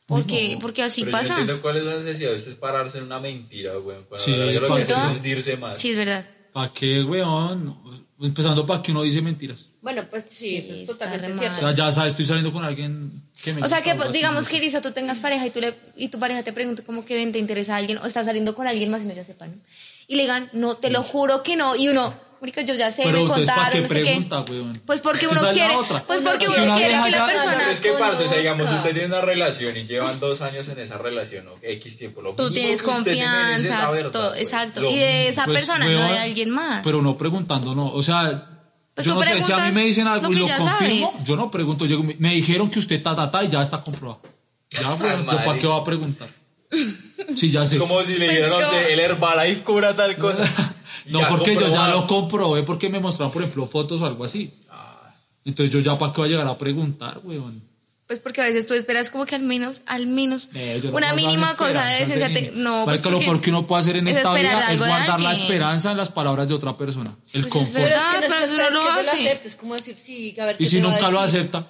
[0.06, 1.34] Porque, porque así Pero yo pasa.
[1.34, 3.98] no entiendo cuál es la necesidad esto es pararse en una mentira, güey.
[4.08, 5.78] Para Sí, la lo que es hundirse más.
[5.78, 6.26] Sí, es verdad.
[6.52, 7.64] ¿Para qué, weón?
[7.64, 7.82] No,
[8.20, 9.68] Empezando para que uno dice mentiras.
[9.80, 11.58] Bueno, pues sí, Sí, eso es totalmente re O cierto.
[11.58, 13.10] sea, ya sabes, estoy saliendo con alguien
[13.42, 14.60] que me O sea que digamos no que.
[14.60, 17.32] Lizo, tú tengas pareja y tú le, y tu pareja te pregunta como que ven,
[17.32, 19.60] te interesa alguien o estás saliendo con alguien más y no ya sepan.
[20.08, 21.76] Y le digan, no, te lo juro que no.
[21.76, 24.80] Y uno, marica, yo ya sé, Pero me entonces, ¿para contaron, qué no sé qué.
[24.84, 25.74] Pues porque uno quiere,
[26.06, 28.70] pues porque Si uno una quiere que la persona es que, parce, o sea, digamos,
[28.70, 32.20] usted tiene una relación y llevan dos años en esa relación, o X tiempo.
[32.20, 34.80] Lo tú tienes confianza, verdad, todo, exacto.
[34.80, 36.82] Lo Y de esa Pues, persona, no de alguien más.
[36.82, 37.92] Pero no preguntando, no.
[37.92, 38.48] O sea,
[38.94, 41.24] Pues yo no sé, si a mí me dicen algo lo y lo confirmo, sabes.
[41.24, 41.86] yo no pregunto.
[41.86, 44.20] Yo, me me dijeron que usted ta, ta, ta y ya está comprobado.
[44.68, 46.28] Ya, weón, ¿yo para qué voy a preguntar?
[47.36, 47.76] Sí, ya sé.
[47.76, 48.60] Es como si le dijeran
[48.90, 50.44] el Herbalife cobra tal cosa.
[51.06, 54.52] No, porque yo ya lo comprobé porque me mostraron, por ejemplo, fotos o algo así.
[54.70, 55.12] Ah,
[55.44, 57.60] Entonces yo ya para qué voy a llegar a preguntar, weón.
[58.06, 61.12] Pues porque a veces tú esperas como que al menos, al menos, Eh, no una
[61.14, 64.18] mínima cosa de te- No, pues lo porque peor que uno puede hacer en es
[64.18, 67.10] esta vida es guardar la esperanza en las palabras de otra persona.
[67.32, 67.74] El Pues es confort.
[67.84, 69.10] Pero es que no pero es no lo lo hace.
[69.10, 71.66] aceptes, como decir, sí, a ver Y qué si nunca lo acepta,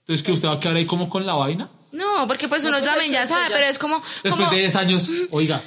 [0.00, 1.68] entonces que usted va a quedar ahí como con la vaina.
[1.92, 4.58] No, porque pues No, uno también ya sabe, ya- pero es como, Después como de
[4.58, 5.62] 10 años, oiga,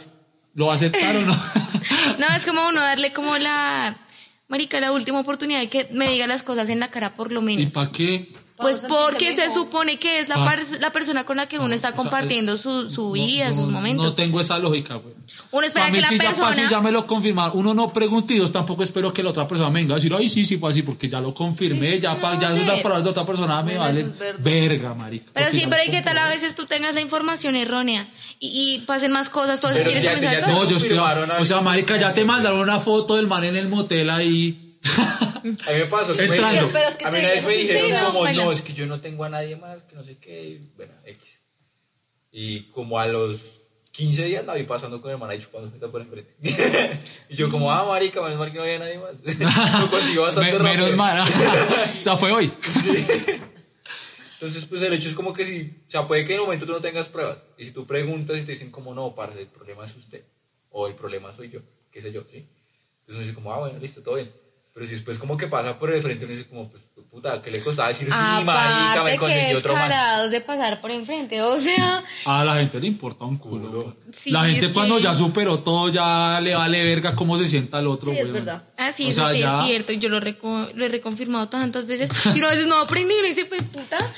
[0.56, 1.34] ¿lo va a aceptar o no?
[2.20, 3.98] no, es como uno darle como la,
[4.48, 7.42] marica, la última oportunidad de que me diga las cosas en la cara por lo
[7.42, 7.74] ¿Y menos.
[7.74, 8.28] para qué?
[8.56, 10.46] Pues porque se supone que es la, Ah.
[10.46, 13.12] par- la persona con la que uno No, está o sea, compartiendo su, su No,
[13.14, 14.06] vida, no, sus momentos.
[14.06, 15.16] No tengo esa lógica, güey.
[15.52, 16.68] Uno espera mí que la sí ya pasó persona...
[16.68, 17.58] y ya me lo confirmaron.
[17.58, 20.14] Uno no pregunta y dos tampoco espero que la otra persona me venga a decir,
[20.16, 22.42] ay, sí, sí fue así, porque ya lo confirmé, Sí, sí, ya, sí, pa- no
[22.42, 24.38] ya a las palabras de otra persona me verdad.
[24.40, 25.32] verga, marica.
[25.34, 28.08] Pero sí, ya pero hay que tal a veces tú tengas la información errónea
[28.40, 30.54] y, y pasen más cosas, tú a veces Pero quieres ya te- comenzar ya.
[30.64, 30.98] No, yo estoy.
[31.40, 34.63] O sea, marica, ya te mandaron una foto del man en el motel ahí.
[34.86, 36.52] A mí me pasó que me a
[37.12, 38.44] mí una vez me dijeron Sí, no, como, baila.
[38.46, 40.94] no, es que yo no tengo a nadie más, que no sé qué, y bueno,
[41.06, 41.22] X.
[42.32, 43.62] Y como a los
[43.92, 46.34] 15 días la vi pasando con el man ahí chupando por enfrente.
[47.30, 49.22] y yo como, ah, marica, menos mal que no había nadie más.
[49.82, 50.84] Lo consiguió bastante Me- rápido.
[50.86, 51.22] menos mal.
[52.00, 52.52] o sea, fue hoy.
[52.82, 53.06] Sí.
[54.34, 56.66] Entonces, pues el hecho es como que si, o sea, puede que en el momento
[56.66, 57.38] tú no tengas pruebas.
[57.58, 60.24] Y si tú preguntas y te dicen como, no, parce, el problema es usted.
[60.72, 61.60] O el problema soy yo,
[61.92, 62.38] qué sé yo, ¿sí?
[63.02, 64.30] Entonces uno dice como, ah, bueno, listo, todo bien.
[64.74, 67.52] Pero si después como que pasa por el frente, uno dice como, pues, puta, ¿qué
[67.52, 70.32] le costaba decir, sí, marica, me Aparte que conseguí otro man?
[70.32, 73.96] de pasar por enfrente, o sea, A la gente le importa un culo.
[74.12, 77.46] Sí, la gente es cuando que- ya superó todo ya le vale verga cómo se
[77.48, 78.12] sienta el otro.
[78.12, 78.34] Sí, es weón.
[78.34, 78.64] verdad.
[78.78, 80.90] ah, sí, O eso sea, sí ya- es cierto, y yo lo, reco- lo he
[80.90, 84.12] reconfirmado tantas veces, y uno a veces no aprendí y uno dice, pues puta,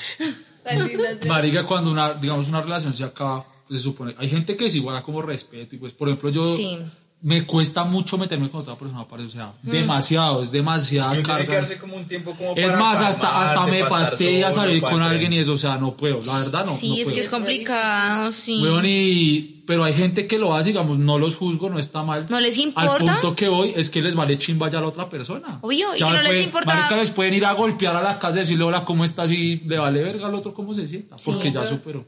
[1.26, 4.74] Marica, cuando una, digamos, una relación se acaba, pues, se supone, hay gente que es
[4.74, 6.78] igual a como respeto, y pues, por ejemplo, yo, Sí.
[7.26, 11.64] Me cuesta mucho meterme con otra persona, parece, o sea, demasiado, es demasiada que carga.
[11.80, 15.38] como un tiempo como Es para más, hasta, hasta me fastidia salir con alguien y
[15.40, 16.76] eso, o sea, no puedo, la verdad no.
[16.76, 17.14] sí, no es puedo.
[17.16, 18.62] que es complicado, sí.
[18.62, 22.26] Weón, y, pero hay gente que lo hace, digamos, no los juzgo, no está mal.
[22.28, 23.14] ¿No les Al importa?
[23.20, 25.58] punto que voy es que les vale chimba ya a la otra persona.
[25.62, 28.02] Obvio, y Ya que no les pueden- importa- Marica, les pueden ir a golpear a
[28.02, 29.32] la casa y decirle, hola, ¿cómo estás?
[29.32, 32.04] Y le vale verga al otro cómo se sienta, Sí, porque ya pero- superó.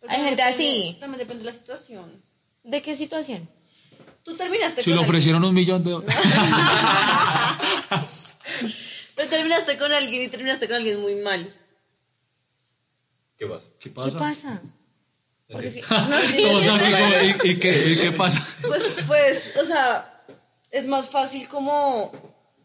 [0.00, 0.96] Pero Hay gente depende- así.
[1.00, 2.04] También depende de la situación.
[2.64, 3.48] ¿De qué situación?
[4.28, 5.08] Tú terminaste Si con le alguien.
[5.08, 6.14] ofrecieron un millón de dólares.
[9.16, 11.50] Pero terminaste con alguien y terminaste con alguien muy mal.
[13.38, 13.64] ¿Qué pasa?
[13.80, 14.18] ¿Qué ¿Qué pasa?
[14.18, 14.60] pasa?
[15.48, 16.70] Sí, no, sí, Todos sí.
[17.42, 18.46] ¿y, y qué, y qué pasa?
[18.60, 20.22] Pues, pues, o sea,
[20.70, 22.12] es más fácil como...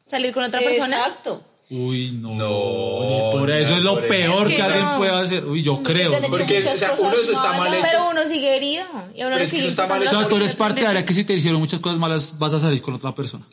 [0.06, 0.98] salir con otra persona.
[0.98, 1.46] Exacto.
[1.70, 2.36] Uy, no.
[2.36, 4.56] No, por eso no, es lo peor eso.
[4.56, 4.98] que alguien No.
[4.98, 5.46] puede hacer.
[5.46, 6.12] Uy, yo creo.
[6.14, 7.86] hecho Porque, o sea, uno eso está mal hecho.
[7.90, 8.84] Pero uno sigue herido
[9.16, 10.28] y a uno Pero le es que sigue eso está mal importando O sea, la
[10.28, 10.58] tú eres oportunidad.
[10.58, 13.46] partidaria que si te hicieron muchas cosas malas vas a salir con otra persona.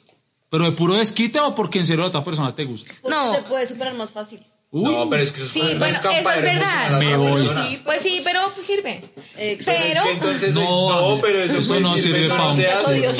[0.50, 2.94] Pero de puro desquite o porque en serio la otra persona te gusta.
[3.08, 3.32] No.
[3.34, 4.40] se puede superar más fácil.
[4.72, 6.98] Uy, No, pero es que eso Sí, es bueno, eso es escapar verdad.
[6.98, 7.42] Me voy.
[7.42, 9.02] Sí, Pues sí, pero pues sirve.
[9.36, 9.80] Exacto.
[9.82, 12.56] Pero- Es que entonces, No, no, pero eso, eso pues no sirve eso pa' un-
[12.56, 12.94] se Eso hace.
[12.94, 13.16] Dios.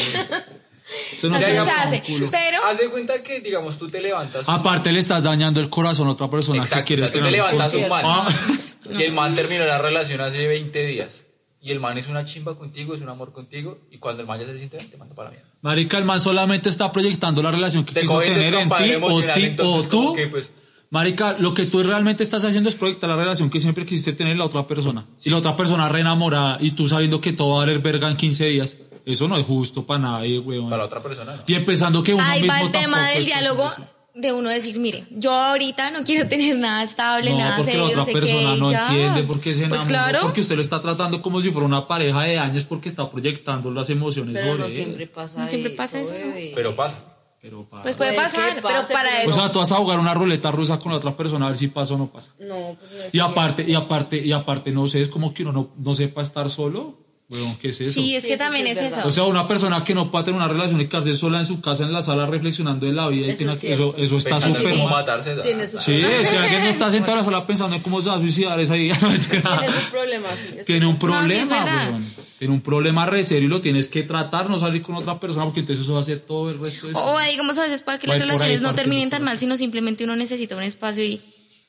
[1.14, 2.02] Eso no Así se se hace.
[2.12, 2.30] un.
[2.30, 4.44] Pero Haz de cuenta que, digamos, tú te levantas.
[4.48, 7.24] Aparte le estás dañando el corazón a otra persona Exacto, que quiere o sea, tú
[7.24, 8.02] te levantas un Sí, man.
[8.04, 8.28] Ah.
[8.90, 11.22] Y el man terminó la relación hace 20 días.
[11.62, 13.78] Y el man es una chimba contigo, es un amor contigo.
[13.90, 15.48] Y cuando el man ya se siente te manda para la mierda.
[15.62, 19.22] Marica, el man solamente está proyectando la relación que Te quiso tener en ti o,
[19.22, 20.14] ti, o tú.
[20.14, 20.50] que, pues,
[20.88, 24.32] Marica, lo que tú realmente estás haciendo es proyectar la relación que siempre quisiste tener
[24.32, 25.04] en la otra persona.
[25.22, 28.10] Y la otra persona re enamorada y tú sabiendo que todo va a valer verga
[28.10, 28.76] en 15 días.
[29.04, 30.64] Eso no es justo para nadie, weón.
[30.70, 31.42] para la otra persona, ¿no?
[31.46, 33.70] Y empezando que uno ahí mismo va el tema del diálogo
[34.14, 37.86] de uno decir, mire, yo ahorita no quiero tener nada estable, No, nada porque serio,
[37.86, 38.86] la otra no sé persona qué, no ya.
[38.88, 41.86] entiende porque se Pues enamoró, claro, porque usted lo está tratando como si fuera una
[41.86, 44.70] pareja de años porque está proyectando las emociones Pero sobre no él.
[44.72, 46.12] siempre pasa No siempre pasa eso.
[46.54, 46.98] Pero pasa.
[47.42, 49.32] Pero pues puede pasar, pero para pero o eso...
[49.40, 51.68] sea, tú vas a jugar una ruleta rusa con la otra persona a ver si
[51.68, 52.32] pasa o no pasa.
[52.38, 53.30] No, pues no es Y cierto.
[53.30, 56.50] aparte, y aparte, y aparte, no sé, es como que uno no, no sepa estar
[56.50, 56.98] solo.
[57.30, 57.92] Weón, ¿qué es eso?
[57.92, 59.06] sí, es Sí, que eso también sí es es eso.
[59.06, 61.60] O sea, una persona que no puede tener una relación y quedarse sola en su
[61.60, 64.38] casa, en la sala, reflexionando en la vida, y Eso tiene- es eso, eso está
[64.40, 65.00] súper cómo mal.
[65.00, 65.36] matarse.
[65.36, 68.10] Tiene su- Sí, si alguien no está sentado en la sala pensando en cómo se
[68.10, 69.08] va a suicidar esa día, no.
[69.08, 70.56] Tienes un problema, sí.
[70.66, 70.94] tiene un.
[70.94, 71.90] No, sí, problema, verdad.
[71.92, 72.14] weón.
[72.40, 75.44] Tiene un problema re serio y lo tienes que tratar, no salir con otra persona,
[75.44, 77.98] porque entonces eso va a ser todo el resto de O digamos a veces para
[77.98, 81.20] que las relaciones no terminen tan mal, sino simplemente uno necesita un espacio y,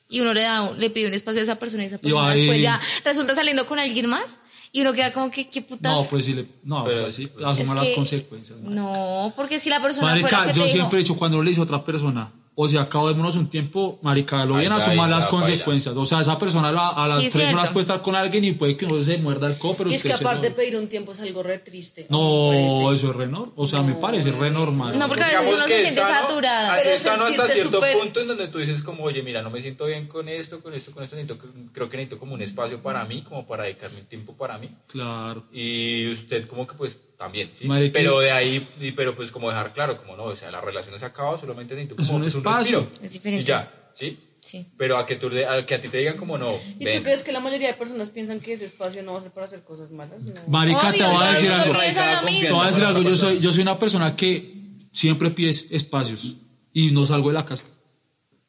[0.08, 1.98] y uno le da un- le pide un espacio a esa persona y esa Y
[1.98, 4.38] persona ahí- después ya resulta saliendo con alguien más
[4.72, 5.92] y uno queda como que qué putas.
[5.92, 8.58] No, pues sí, le, no, Pero pues sí, pues, asuma las que- consecuencias.
[8.60, 8.74] man.
[8.74, 11.42] No, porque si la persona fuera Marica, que yo te siempre he dijo, dicho, cuando
[11.42, 15.24] le dice a otra persona, o sea, acabémonos un tiempo, marica, lo bien asuma las
[15.24, 15.30] baila.
[15.30, 15.96] consecuencias.
[15.96, 18.44] O sea, esa persona a, la- a las Sí, tres horas puede estar con alguien
[18.44, 20.76] y puede que no se muerda el codo, pero Y es que aparte lo- pedir
[20.76, 22.06] un tiempo es algo re triste.
[22.10, 23.52] No, eso es re normal.
[23.56, 24.98] O sea, me parece re normal.
[24.98, 26.72] No, porque a veces uno se siente sano, saturado.
[26.76, 29.48] Pero es sano hasta cierto súper- punto en donde tú dices como, oye, mira, no
[29.50, 31.42] me siento bien con esto, con esto, con esto, necesito,
[31.72, 34.68] creo que necesito como un espacio para mí, como para dedicarme un tiempo para mí.
[34.88, 35.44] Claro.
[35.52, 37.52] Y usted como que pues también,
[37.92, 38.66] pero de ahí,
[38.96, 41.76] pero pues como dejar claro, como no, o sea, la relación se ha acabado, solamente
[41.76, 42.80] necesito Es como un pues, espacio.
[42.80, 43.04] respiro.
[43.04, 43.42] Es diferente.
[43.42, 44.18] Y ya, ¿sí?
[44.40, 44.66] Sí.
[44.76, 46.98] Pero a que, tú, a que a ti te digan como no, ¿Y ven.
[46.98, 49.30] tú crees que la mayoría de personas piensan que ese espacio no va a ser
[49.30, 50.20] para hacer cosas malas?
[50.20, 50.32] No.
[50.48, 51.72] Marica, te voy a decir algo.
[51.72, 53.02] Te voy a decir algo.
[53.02, 54.56] Yo soy, yo soy una persona que
[54.90, 56.34] siempre pide espacios
[56.72, 57.62] y no salgo de la casa.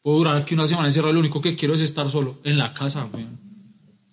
[0.02, 2.74] Puedo durar aquí una semana encerrado, lo único que quiero es estar solo en la
[2.74, 3.40] casa, weón.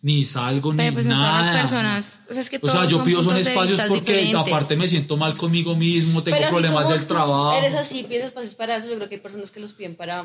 [0.02, 1.52] Ni salgo, Pero ni pues no todas nada.
[1.52, 2.20] las personas.
[2.30, 4.34] O sea, es que O sea, yo son pido son espacios porque diferentes.
[4.52, 7.52] aparte me siento mal conmigo mismo, tengo Pero problemas del trabajo.
[7.52, 8.88] Eres así, pides espacios para eso.
[8.88, 10.24] Yo creo que hay personas que los piden para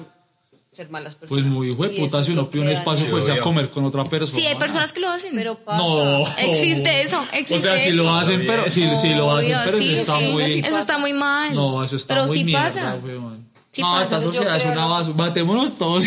[0.72, 1.54] ser malas Pues personas.
[1.54, 3.44] muy hijo de eso puta, si uno pide un espacio, pues a obvio.
[3.44, 4.38] comer con otra persona.
[4.40, 5.32] Sí, hay personas que lo hacen.
[5.36, 5.78] Pero pasa.
[5.78, 6.24] No.
[6.38, 8.04] Existe eso, existe O sea, si eso.
[8.04, 10.26] lo hacen, pero si, si lo hacen, pero sí, está sí.
[10.32, 10.60] muy.
[10.60, 11.54] Eso está muy mal.
[11.54, 13.00] No, eso está Pero muy sí mierda, pasa.
[13.04, 13.45] weón.
[13.76, 15.18] Sí no, Yo sociedad es una basura.
[15.18, 16.06] Matémonos todos.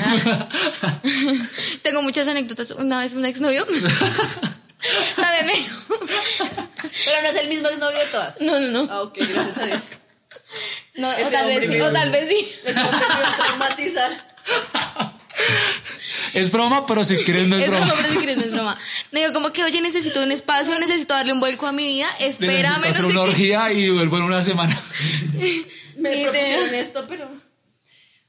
[1.82, 2.70] Tengo muchas anécdotas.
[2.70, 3.66] Una vez un exnovio
[5.16, 8.40] También me dijo, Pero no es el mismo novio de todas.
[8.40, 9.82] no, no, no, Ah, ok, gracias a Dios.
[10.94, 12.48] no o tal vez sí, me- o tal vez sí.
[12.64, 12.88] Es a
[13.36, 14.10] traumatizar.
[16.34, 18.00] Es broma, pero si quieren no es, Es broma, broma.
[18.00, 18.78] pero si quieres no es broma.
[19.12, 22.08] Me dijo como que, oye, necesito un espacio, necesito darle un vuelco a mi vida,
[22.20, 23.30] espérame, Necesito hacer no sé una qué.
[23.30, 24.80] orgía y vuelvo en una semana.
[25.98, 27.28] Me propusieron esto, pero...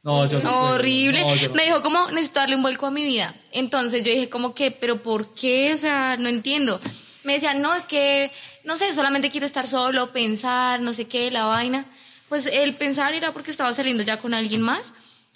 [0.03, 0.69] No, yo no.
[0.71, 1.21] Horrible.
[1.21, 1.55] No, yo no.
[1.55, 3.35] Me dijo como, necesito darle un vuelco a mi vida.
[3.51, 5.73] Entonces yo dije como que, pero ¿por qué?
[5.73, 6.79] O sea, no entiendo.
[7.23, 8.31] Me decían, no, es que,
[8.63, 11.85] no sé, solamente quiero estar solo, pensar, no sé qué, la vaina.
[12.29, 14.93] Pues el pensar era porque estaba saliendo ya con alguien más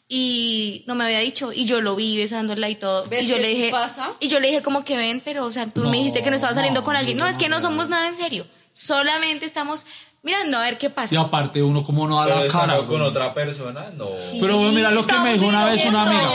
[0.08, 3.36] y no me había dicho y yo lo vi besándola y todo ¿Ves y yo
[3.38, 4.12] que le dije pasa?
[4.20, 6.30] y yo le dije como que ven pero o sea tú No, me dijiste que
[6.30, 7.62] no estabas saliendo no, con alguien no, es que no.
[7.62, 9.86] somos nada en serio solamente estamos
[10.24, 12.78] mirando a ver qué pasa Y aparte uno como no da Pero la cara.
[12.78, 13.02] con güey.
[13.02, 14.08] otra persona, no.
[14.18, 16.30] Sí, Pero, bueno, mira lo que me dijo una vez una amiga.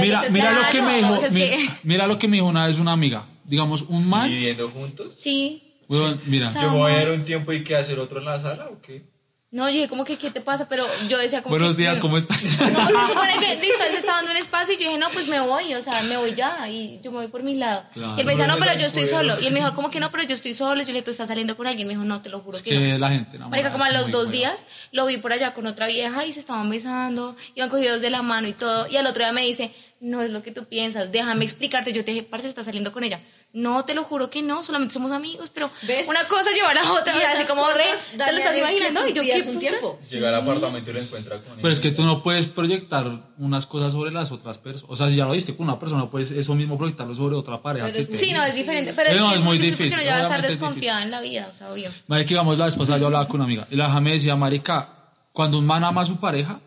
[0.00, 2.36] Mira, mira lo que me dijo, o sea, es mi- que- mira lo que me
[2.36, 3.26] dijo una vez una amiga.
[3.44, 5.08] Digamos, un man, Viviendo juntos.
[5.18, 8.40] sí weón, mira, Yo voy a ir un tiempo y qué hacer otro en la
[8.40, 9.09] sala o qué?
[9.52, 10.68] No, yo dije, como que, ¿qué te pasa?
[10.68, 12.40] Pero yo decía, como buenos que- días, ¿cómo estás?
[12.40, 14.98] No, pues se supone que listo, él se estaba dando un espacio y yo dije,
[14.98, 17.56] no, pues me voy, o sea, me voy ya y yo me voy por mi
[17.56, 17.82] lado.
[17.92, 18.14] Claro.
[18.16, 19.40] Y él me decía, no, No, pero no yo estoy solo.
[19.40, 20.08] Y él me dijo, ¿cómo que no?
[20.12, 20.80] Pero yo estoy solo.
[20.82, 21.88] Yo le dije, tú estás saliendo con alguien.
[21.88, 22.98] Me dijo, no, te lo juro que, que no.
[22.98, 24.50] la gente enamorada Marica, como a es los dos buena.
[24.50, 28.10] días lo vi por allá con otra vieja y se estaban besando, iban cogidos de
[28.10, 28.86] la mano y todo.
[28.86, 31.92] Y al otro día me dice, no es lo que tú piensas, déjame explicarte.
[31.92, 33.20] Yo te dije, parce, estás saliendo con ella.
[33.52, 36.06] No, te lo juro que no, solamente somos amigos, pero ¿Ves?
[36.06, 37.12] una cosa lleva a la otra.
[37.16, 37.62] Y así como,
[38.10, 39.06] ¿te lo estás imaginando?
[39.08, 39.98] Y yo, ¿qué un tiempo.
[40.10, 43.66] Llega al apartamento y lo encuentra con Pero es que tú no puedes proyectar unas
[43.66, 44.90] cosas sobre las otras personas.
[44.90, 47.60] O sea, si ya lo viste con una persona, puedes eso mismo proyectarlo sobre otra
[47.60, 47.86] pareja.
[47.86, 48.92] Pero que es Sí, no, es diferente.
[48.94, 50.52] Pero es, No, es es muy difícil difícil, porque uno ya va a estar obviamente
[50.52, 51.90] es desconfiada en la vida, o sea, obvio.
[52.06, 54.36] Marica, digamos, la vez pasada yo hablaba con una amiga y la hija me decía,
[54.36, 56.60] marica, cuando un man ama a su pareja,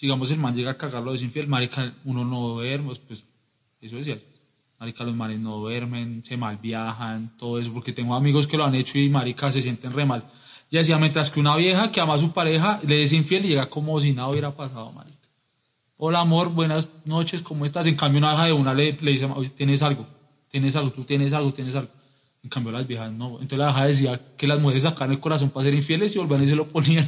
[0.00, 3.24] digamos el man llega a cagarlo de infiel, marica, uno no duerme, pues
[3.80, 4.26] eso es cierto.
[4.78, 8.64] Marica, los manes no duermen, se mal viajan, todo eso, porque tengo amigos que lo
[8.64, 10.24] han hecho y marica se sienten re mal.
[10.70, 13.48] Y decía, mientras que una vieja que ama a su pareja le es infiel y
[13.48, 15.16] llega como si nada hubiera pasado, marica.
[15.96, 17.86] Hola amor, buenas noches, ¿cómo estás?
[17.88, 20.06] En cambio una hija de una le, le dice, "Oye, tienes algo,
[20.48, 21.90] tienes algo, tú tienes algo, tienes algo.
[22.44, 23.32] En cambio las viejas no.
[23.32, 26.44] Entonces la vieja decía que las mujeres sacaban el corazón para ser infieles y volvían
[26.44, 27.06] y se lo ponían.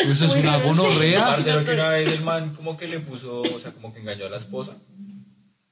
[0.00, 1.26] Eso es una gonorrea.
[1.26, 4.26] Parcero que una vez el man como que le puso, o sea, como que engañó
[4.26, 4.72] a la esposa.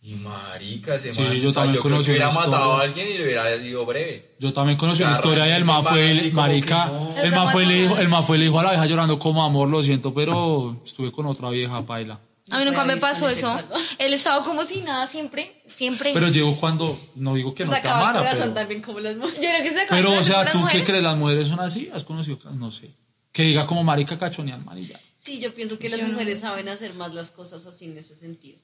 [0.06, 2.40] Y marica, ese Sí, man, yo o sea, también yo creo conocí que hubiera una
[2.40, 2.78] matado historia.
[2.78, 4.34] a alguien y le hubiera ido breve.
[4.38, 7.16] Yo también conocí una Claro, historia y el man el fue, el, marica, no.
[7.16, 9.42] el man fue, le dijo, el man fue le dijo a la vieja llorando como
[9.42, 12.20] amor, lo siento, pero estuve con otra vieja, paila.
[12.50, 13.58] A mí nunca me pasó eso.
[13.98, 16.10] Él estaba como si nada, siempre, siempre.
[16.12, 19.00] Pero llego cuando, no digo que no te Sacaba el amara, corazón pero, también como
[19.00, 19.40] las mujeres.
[19.42, 21.02] Yo creo que se acaba pero o sea, ¿tú qué crees?
[21.02, 21.88] ¿Las mujeres son así?
[21.94, 22.38] ¿Has conocido?
[22.52, 22.90] No sé.
[23.32, 25.00] Que diga como marica cachonear, man, y ya.
[25.16, 26.12] Sí, yo pienso que las Yo no.
[26.12, 28.58] mujeres saben hacer más las cosas así en ese sentido.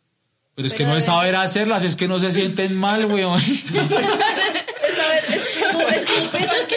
[0.62, 3.40] Pero es que no es saber hacerlas, es que no se sienten mal, weón.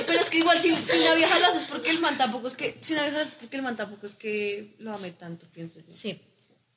[0.05, 2.47] Pero es que igual si, si una vieja lo hace es porque el man tampoco
[2.47, 4.93] es que, si una vieja lo hace es porque el man tampoco es que lo
[4.93, 5.93] ame tanto, pienso yo.
[5.93, 6.19] Sí.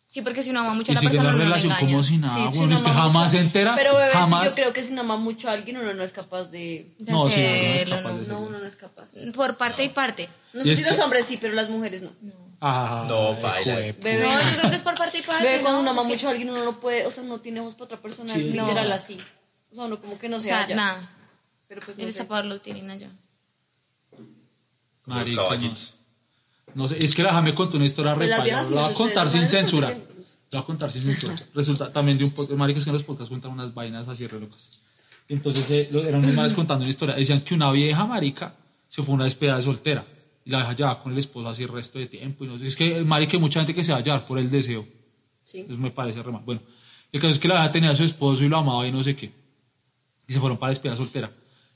[0.09, 1.89] Sí, porque si uno ama mucho a la sigue persona, la no relación engaña.
[1.91, 4.45] como si nada, Sí, si Usted jamás mucho- se entera, Pero bebé, sí, jamás.
[4.45, 6.95] yo creo que si uno ama mucho a alguien, uno no es capaz de...
[6.99, 8.23] De No, sí, no es capaz no.
[8.29, 9.09] No, uno no es capaz.
[9.35, 10.29] Por parte y parte.
[10.53, 12.11] No sé si los hombres sí, pero las mujeres no.
[12.61, 13.55] Ah, No, jueputa.
[13.77, 14.25] Bebé.
[14.25, 15.45] No, yo creo que es por parte y parte.
[15.45, 15.91] Bebé, cuando ¿no?
[15.91, 17.75] uno ama Es que- mucho a alguien, uno no puede, o sea, no tiene ojos
[17.75, 18.51] para otra persona, es Sí.
[18.51, 18.95] literal No.
[18.95, 19.19] así.
[19.71, 20.75] O sea, uno como que no O se sea, halla.
[20.77, 21.11] nada.
[21.69, 22.19] Pero pues El no sé.
[22.19, 23.03] destapador lo tienen los
[25.07, 25.43] Marica,
[26.75, 26.89] no.
[26.89, 28.55] sé, es que la Jame contó una historia Pues re las paila.
[28.63, 29.89] viejas La voy a contar sin censura.
[29.91, 31.35] La voy a contar sin censura.
[31.55, 34.27] Resulta también de un podcast, marica, es que en los podcasts cuentan unas vainas así
[34.27, 34.79] re locas.
[35.29, 37.15] Entonces eh, lo- eran unos manes contando una historia.
[37.15, 38.55] Decían que una vieja marica
[38.89, 40.05] se fue una despedida de soltera.
[40.47, 42.45] Y la vieja llevaba con el esposo así el resto de tiempo.
[42.45, 44.39] Y no sé, es que, marica, hay mucha gente que se va a hallar por
[44.39, 44.87] el deseo.
[45.43, 45.67] Sí.
[45.69, 46.43] Eso me parece re mal.
[46.47, 46.61] Bueno,
[47.11, 49.03] el caso es que la vieja tenía a su esposo y lo amaba y no
[49.03, 49.33] sé qué.
[50.29, 51.33] Y se fueron para la despedida soltera.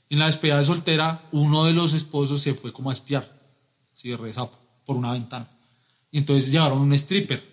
[0.09, 3.29] En la despedida de soltera, uno de los esposos se fue como a espiar,
[3.93, 5.49] así de rezapo, por una ventana.
[6.09, 7.43] Y entonces llevaron un stripper,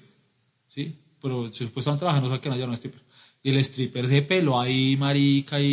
[0.69, 0.95] ¿sí?
[1.21, 3.03] Pero supuestamente trabajando, no sé qué, no llevaron un stripper.
[3.43, 5.67] Y el stripper se peló ahí, marica, y,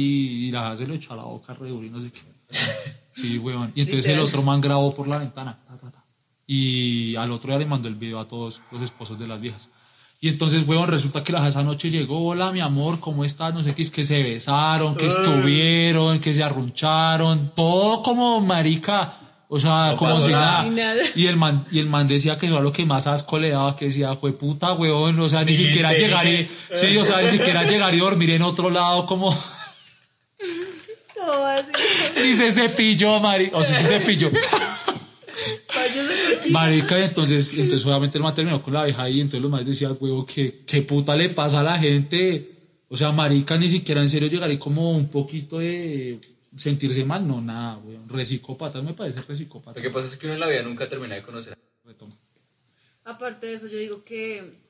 [0.47, 2.34] y la se lo echó a la boca re duro y no sé qué.
[3.13, 3.71] Sí, weón.
[3.75, 5.57] Y entonces el otro man grabó por la ventana.
[5.67, 6.03] ta, ta, ta.
[6.47, 9.69] Y al otro día le mandó el video a todos los esposos de las viejas.
[10.21, 13.53] Y entonces, weón, resulta que la esa noche llegó, hola, mi amor, ¿cómo estás?
[13.53, 19.13] No sé qué, es que se besaron, que estuvieron, que se arruncharon, todo como marica,
[19.49, 20.65] o sea, No como si nada.
[21.15, 23.49] Y el man, y el man decía que eso era lo que más asco le
[23.49, 26.97] daba, que decía, fue puta, weón, o sea, ni siquiera viste, llegar y, ni- sí,
[26.97, 29.35] o sea, ni siquiera llegar y dormir en otro lado, como,
[32.23, 34.29] Y se cepilló, marica, o sea, se cepilló.
[36.49, 39.65] Marica, y entonces, entonces obviamente el man terminó con la vieja y entonces los más
[39.65, 42.51] decían, huevo, ¿qué, qué puta le pasa a la gente?
[42.87, 46.19] O sea, marica, ni siquiera en serio llegaría como un poquito de
[46.55, 47.27] sentirse mal.
[47.27, 48.07] No, nada, weón.
[48.07, 49.79] Resicópata, me parece resicópata.
[49.79, 51.57] Lo que pasa es que uno en la vida nunca termina de conocer.
[51.83, 52.13] Retoma.
[53.03, 54.64] Aparte de eso, yo digo que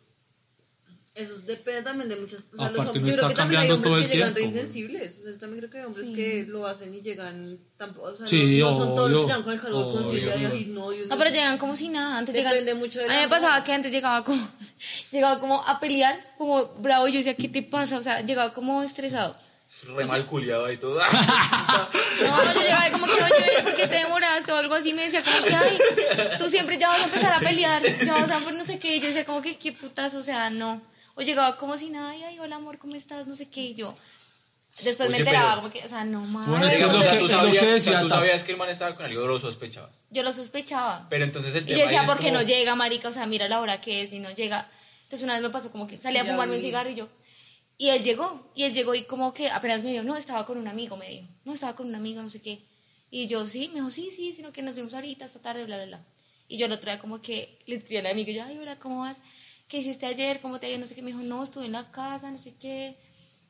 [1.16, 4.14] eso depende también de muchas o sea, los hombres- creo que también hay hombres que
[4.14, 5.18] llegan re tiempo, insensibles.
[5.18, 6.14] O sea, yo también creo que hay hombres Sí.
[6.14, 9.26] que lo hacen y llegan tampoco, o sea, Sí, no, no son todos los que
[9.28, 11.24] llegan con el cargo de conciencia de ay, no, Dios No, mío".
[11.24, 12.18] pero llegan como si nada.
[12.18, 14.46] Antes Depende llegan, mucho de A mí me pasaba que antes llegaba como,
[15.12, 17.08] llegaba como a pelear, como bravo.
[17.08, 17.98] y Yo decía, ¿qué te pasa?
[17.98, 19.38] O sea, llegaba como estresado.
[19.96, 21.00] Re mal culiado y todo.
[22.22, 24.94] No, yo llegaba como que, oye, ¿por qué te demoraste o algo así?
[24.94, 25.78] Me decía como que, ay,
[26.40, 29.00] tú siempre ya vas a empezar a pelear, ya vas a por no sé qué.
[29.00, 30.82] Yo decía como que, qué putas, o sea, no.
[31.16, 33.26] O llegaba como si nada, y, ay, hola amor, ¿cómo estás?
[33.28, 33.62] No sé qué.
[33.62, 33.96] Y yo,
[34.84, 36.50] después me Oye, enteraba pero- como que, o sea, no mames.
[36.50, 37.74] Bueno, es que es lo o sea, que- tú es lo sabías, que o sea,
[37.76, 38.20] decía tú Tata.
[38.20, 40.02] sabías que el man estaba con algo, lo sospechabas.
[40.10, 41.08] Yo lo sospechaba.
[41.10, 43.10] Pero entonces el Y tema yo decía, ahí es ¿por qué como- no llega, marica?
[43.10, 44.70] O sea, mira la hora que es y no llega.
[45.04, 46.66] Entonces una vez me pasó como que salí a Ya fumarme un vi.
[46.68, 47.08] cigarro y yo...
[47.78, 50.58] Y él llegó, y él llegó y como que apenas me dijo, no, estaba con
[50.58, 51.28] un amigo, me dijo.
[51.44, 52.62] No, estaba con un amigo, no sé qué.
[53.12, 55.76] Y yo, sí, me dijo, sí, sí, sino que nos vimos ahorita, esta tarde, bla,
[55.78, 56.06] bla, bla.
[56.48, 58.80] Y yo el otro día como que le escribí al amigo, y yo, ay, hola,
[58.80, 59.18] ¿cómo vas?
[59.68, 60.40] ¿Qué hiciste ayer?
[60.42, 60.80] ¿Cómo te ha ido?
[60.80, 61.02] No sé qué.
[61.02, 62.96] Me dijo, no, estuve en la casa, no sé qué.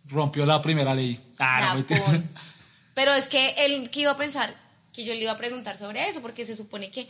[0.08, 1.20] Rompió la primera ley.
[1.40, 2.04] Ah, no, Ya.
[2.94, 4.56] Pero es que él que iba a pensar
[4.94, 7.10] que yo le iba a preguntar sobre eso, porque se supone que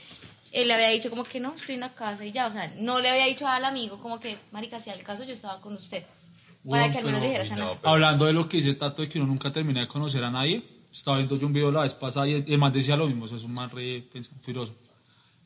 [0.51, 2.73] él le había dicho como que no, estoy en la casa y ya, o sea,
[2.77, 5.75] no le había dicho al amigo como que, marica, si al caso yo estaba con
[5.75, 6.01] usted.
[6.03, 9.03] Para Bueno, que al menos pero- dijera no, pero- Hablando de lo que dice Tato
[9.03, 11.81] de que uno nunca termina de conocer a nadie, estaba viendo yo un video la
[11.81, 14.07] vez pasada y el el man decía lo mismo, eso es un man re
[14.41, 14.73] furioso.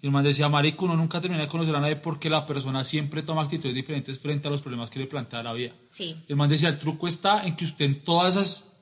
[0.01, 2.83] Y el man decía, marico, uno nunca termina de conocer a nadie porque la persona
[2.83, 5.73] siempre toma actitudes diferentes frente a los problemas que le plantea la vida.
[5.89, 6.15] Sí.
[6.27, 8.73] El man decía, el truco está en que usted en todas esas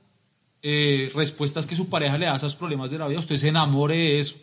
[0.62, 3.50] eh, respuestas que su pareja le da a esos problemas de la vida, usted se
[3.50, 4.38] enamore de eso.